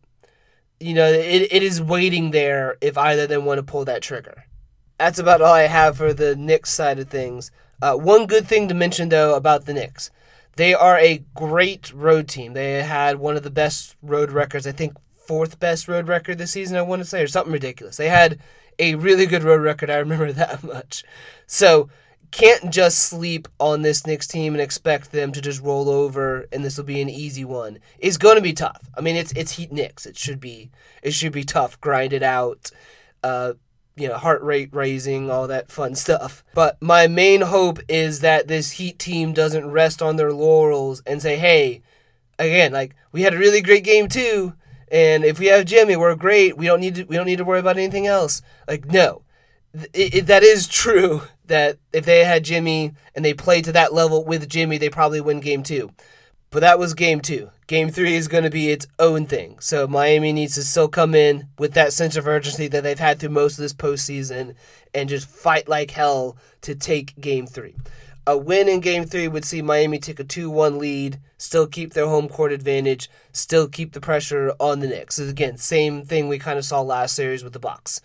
you 0.80 0.94
know, 0.94 1.06
it, 1.06 1.52
it 1.52 1.62
is 1.62 1.82
waiting 1.82 2.30
there 2.30 2.78
if 2.80 2.96
either 2.96 3.24
of 3.24 3.28
them 3.28 3.44
want 3.44 3.58
to 3.58 3.62
pull 3.62 3.84
that 3.84 4.00
trigger. 4.00 4.44
That's 4.96 5.18
about 5.18 5.42
all 5.42 5.52
I 5.52 5.66
have 5.66 5.98
for 5.98 6.14
the 6.14 6.34
Knicks 6.34 6.70
side 6.70 6.98
of 6.98 7.08
things. 7.08 7.50
Uh, 7.82 7.92
one 7.92 8.26
good 8.26 8.46
thing 8.46 8.68
to 8.68 8.74
mention 8.74 9.10
though 9.10 9.34
about 9.34 9.66
the 9.66 9.74
Knicks. 9.74 10.10
They 10.56 10.74
are 10.74 10.98
a 10.98 11.24
great 11.34 11.92
road 11.92 12.28
team. 12.28 12.52
They 12.52 12.82
had 12.82 13.18
one 13.18 13.36
of 13.36 13.42
the 13.42 13.50
best 13.50 13.96
road 14.02 14.30
records, 14.30 14.66
I 14.66 14.72
think 14.72 14.96
fourth 15.26 15.58
best 15.58 15.88
road 15.88 16.08
record 16.08 16.38
this 16.38 16.52
season, 16.52 16.76
I 16.76 16.82
want 16.82 17.02
to 17.02 17.08
say, 17.08 17.22
or 17.22 17.26
something 17.26 17.52
ridiculous. 17.52 17.96
They 17.96 18.08
had 18.08 18.38
a 18.78 18.94
really 18.94 19.26
good 19.26 19.42
road 19.42 19.62
record, 19.62 19.90
I 19.90 19.96
remember 19.96 20.32
that 20.32 20.62
much. 20.62 21.04
So 21.46 21.88
can't 22.30 22.72
just 22.72 22.98
sleep 22.98 23.46
on 23.60 23.82
this 23.82 24.06
Knicks 24.06 24.26
team 24.26 24.54
and 24.54 24.60
expect 24.60 25.12
them 25.12 25.30
to 25.30 25.40
just 25.40 25.62
roll 25.62 25.88
over 25.88 26.46
and 26.50 26.64
this 26.64 26.76
will 26.76 26.84
be 26.84 27.00
an 27.00 27.08
easy 27.08 27.44
one. 27.44 27.78
It's 28.00 28.16
going 28.16 28.34
to 28.34 28.42
be 28.42 28.52
tough. 28.52 28.90
I 28.96 29.00
mean, 29.00 29.14
it's 29.14 29.30
it's 29.32 29.52
Heat 29.52 29.70
Knicks. 29.70 30.04
It 30.04 30.18
should 30.18 30.40
be 30.40 30.72
it 31.00 31.12
should 31.12 31.32
be 31.32 31.44
tough. 31.44 31.80
Grind 31.80 32.12
it 32.12 32.24
out. 32.24 32.72
Uh, 33.22 33.52
you 33.96 34.08
know, 34.08 34.16
heart 34.16 34.42
rate 34.42 34.70
raising, 34.72 35.30
all 35.30 35.46
that 35.46 35.70
fun 35.70 35.94
stuff. 35.94 36.44
But 36.54 36.80
my 36.82 37.06
main 37.06 37.42
hope 37.42 37.78
is 37.88 38.20
that 38.20 38.48
this 38.48 38.72
Heat 38.72 38.98
team 38.98 39.32
doesn't 39.32 39.70
rest 39.70 40.02
on 40.02 40.16
their 40.16 40.32
laurels 40.32 41.02
and 41.06 41.22
say, 41.22 41.36
"Hey, 41.36 41.82
again, 42.38 42.72
like 42.72 42.94
we 43.12 43.22
had 43.22 43.34
a 43.34 43.38
really 43.38 43.60
great 43.60 43.84
game 43.84 44.08
too, 44.08 44.54
and 44.90 45.24
if 45.24 45.38
we 45.38 45.46
have 45.46 45.66
Jimmy, 45.66 45.96
we're 45.96 46.14
great. 46.16 46.56
We 46.56 46.66
don't 46.66 46.80
need 46.80 46.96
to 46.96 47.04
we 47.04 47.16
don't 47.16 47.26
need 47.26 47.38
to 47.38 47.44
worry 47.44 47.60
about 47.60 47.76
anything 47.76 48.06
else." 48.06 48.42
Like, 48.68 48.86
no. 48.86 49.22
It, 49.92 50.14
it, 50.14 50.26
that 50.26 50.44
is 50.44 50.68
true 50.68 51.22
that 51.46 51.78
if 51.92 52.04
they 52.04 52.24
had 52.24 52.44
Jimmy 52.44 52.92
and 53.14 53.24
they 53.24 53.34
played 53.34 53.64
to 53.64 53.72
that 53.72 53.92
level 53.92 54.24
with 54.24 54.48
Jimmy, 54.48 54.78
they 54.78 54.88
probably 54.88 55.20
win 55.20 55.40
game 55.40 55.64
two. 55.64 55.90
But 56.54 56.60
that 56.60 56.78
was 56.78 56.94
game 56.94 57.20
two. 57.20 57.50
Game 57.66 57.90
three 57.90 58.14
is 58.14 58.28
going 58.28 58.44
to 58.44 58.50
be 58.50 58.70
its 58.70 58.86
own 59.00 59.26
thing. 59.26 59.58
So 59.58 59.88
Miami 59.88 60.32
needs 60.32 60.54
to 60.54 60.62
still 60.62 60.86
come 60.86 61.12
in 61.12 61.48
with 61.58 61.72
that 61.74 61.92
sense 61.92 62.14
of 62.16 62.28
urgency 62.28 62.68
that 62.68 62.84
they've 62.84 62.96
had 62.96 63.18
through 63.18 63.30
most 63.30 63.54
of 63.54 63.62
this 63.62 63.74
postseason 63.74 64.54
and 64.94 65.08
just 65.08 65.26
fight 65.26 65.68
like 65.68 65.90
hell 65.90 66.36
to 66.60 66.76
take 66.76 67.20
game 67.20 67.48
three. 67.48 67.74
A 68.24 68.38
win 68.38 68.68
in 68.68 68.78
game 68.78 69.04
three 69.04 69.26
would 69.26 69.44
see 69.44 69.62
Miami 69.62 69.98
take 69.98 70.20
a 70.20 70.24
2 70.24 70.48
1 70.48 70.78
lead, 70.78 71.18
still 71.38 71.66
keep 71.66 71.92
their 71.92 72.06
home 72.06 72.28
court 72.28 72.52
advantage, 72.52 73.10
still 73.32 73.66
keep 73.66 73.92
the 73.92 74.00
pressure 74.00 74.52
on 74.60 74.78
the 74.78 74.86
Knicks. 74.86 75.16
So 75.16 75.24
again, 75.24 75.56
same 75.56 76.04
thing 76.04 76.28
we 76.28 76.38
kind 76.38 76.56
of 76.56 76.64
saw 76.64 76.82
last 76.82 77.16
series 77.16 77.42
with 77.42 77.52
the 77.52 77.58
Bucks. 77.58 78.00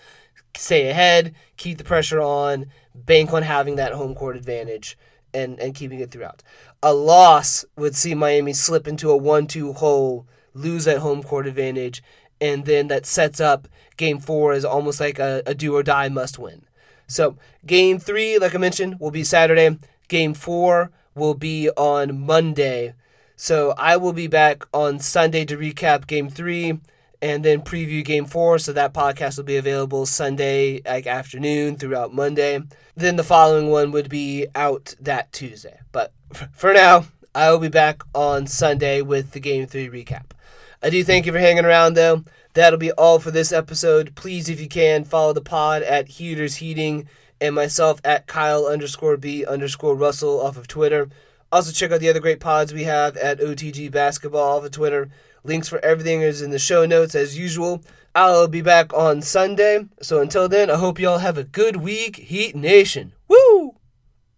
Stay 0.57 0.89
ahead, 0.89 1.35
keep 1.57 1.77
the 1.77 1.83
pressure 1.83 2.19
on, 2.19 2.65
bank 2.95 3.31
on 3.31 3.43
having 3.43 3.75
that 3.75 3.93
home 3.93 4.15
court 4.15 4.35
advantage 4.35 4.97
and, 5.33 5.59
and 5.59 5.75
keeping 5.75 5.99
it 5.99 6.11
throughout. 6.11 6.43
A 6.81 6.93
loss 6.93 7.65
would 7.75 7.95
see 7.95 8.15
Miami 8.15 8.53
slip 8.53 8.87
into 8.87 9.11
a 9.11 9.17
1 9.17 9.47
2 9.47 9.73
hole, 9.73 10.25
lose 10.53 10.85
that 10.85 10.99
home 10.99 11.23
court 11.23 11.47
advantage, 11.47 12.01
and 12.39 12.65
then 12.65 12.87
that 12.87 13.05
sets 13.05 13.39
up 13.39 13.67
game 13.97 14.19
four 14.19 14.53
as 14.53 14.63
almost 14.63 14.99
like 14.99 15.19
a, 15.19 15.43
a 15.45 15.53
do 15.53 15.75
or 15.75 15.83
die 15.83 16.09
must 16.09 16.39
win. 16.39 16.63
So, 17.05 17.37
game 17.65 17.99
three, 17.99 18.37
like 18.37 18.55
I 18.55 18.59
mentioned, 18.59 18.99
will 18.99 19.11
be 19.11 19.23
Saturday. 19.23 19.77
Game 20.07 20.33
four 20.33 20.91
will 21.15 21.33
be 21.33 21.69
on 21.71 22.25
Monday. 22.25 22.93
So 23.35 23.73
I 23.77 23.97
will 23.97 24.13
be 24.13 24.27
back 24.27 24.65
on 24.73 24.99
Sunday 24.99 25.45
to 25.45 25.57
recap 25.57 26.07
game 26.07 26.29
three 26.29 26.79
and 27.21 27.43
then 27.43 27.61
preview 27.61 28.03
game 28.03 28.25
four. 28.25 28.59
So 28.59 28.73
that 28.73 28.93
podcast 28.93 29.37
will 29.37 29.43
be 29.43 29.57
available 29.57 30.05
Sunday 30.05 30.81
like 30.85 31.07
afternoon 31.07 31.75
throughout 31.75 32.13
Monday. 32.13 32.61
Then 32.95 33.15
the 33.15 33.23
following 33.23 33.69
one 33.69 33.91
would 33.91 34.09
be 34.09 34.47
out 34.55 34.95
that 34.99 35.31
Tuesday. 35.31 35.79
But 35.91 36.13
for 36.53 36.73
now, 36.73 37.05
I 37.35 37.51
will 37.51 37.59
be 37.59 37.69
back 37.69 38.01
on 38.13 38.47
Sunday 38.47 39.01
with 39.01 39.31
the 39.31 39.39
game 39.39 39.67
three 39.67 39.89
recap. 39.89 40.31
I 40.81 40.89
do 40.89 41.03
thank 41.03 41.25
you 41.25 41.31
for 41.31 41.39
hanging 41.39 41.65
around 41.65 41.93
though. 41.93 42.23
That'll 42.53 42.79
be 42.79 42.91
all 42.93 43.19
for 43.19 43.31
this 43.31 43.51
episode. 43.51 44.15
Please, 44.15 44.49
if 44.49 44.59
you 44.59 44.67
can, 44.67 45.03
follow 45.03 45.33
the 45.33 45.41
pod 45.41 45.83
at 45.83 46.07
Heaters 46.07 46.55
Heating 46.55 47.07
and 47.39 47.53
myself 47.55 48.01
at 48.03 48.27
Kyle 48.27 48.65
underscore 48.65 49.17
B 49.17 49.45
underscore 49.45 49.95
Russell 49.95 50.41
off 50.41 50.57
of 50.57 50.67
Twitter. 50.67 51.09
Also, 51.51 51.71
check 51.71 51.91
out 51.91 51.99
the 51.99 52.09
other 52.09 52.19
great 52.19 52.39
pods 52.39 52.73
we 52.73 52.83
have 52.83 53.17
at 53.17 53.39
OTG 53.39 53.91
Basketball 53.91 54.57
off 54.57 54.65
of 54.65 54.71
Twitter. 54.71 55.09
Links 55.43 55.69
for 55.69 55.79
everything 55.79 56.21
is 56.21 56.41
in 56.41 56.51
the 56.51 56.59
show 56.59 56.85
notes 56.85 57.15
as 57.15 57.37
usual. 57.37 57.83
I'll 58.13 58.47
be 58.47 58.61
back 58.61 58.93
on 58.93 59.21
Sunday. 59.21 59.85
So 60.01 60.19
until 60.19 60.49
then, 60.49 60.69
I 60.69 60.75
hope 60.75 60.99
you 60.99 61.09
all 61.09 61.19
have 61.19 61.37
a 61.37 61.43
good 61.43 61.77
week, 61.77 62.17
Heat 62.17 62.55
Nation. 62.55 63.13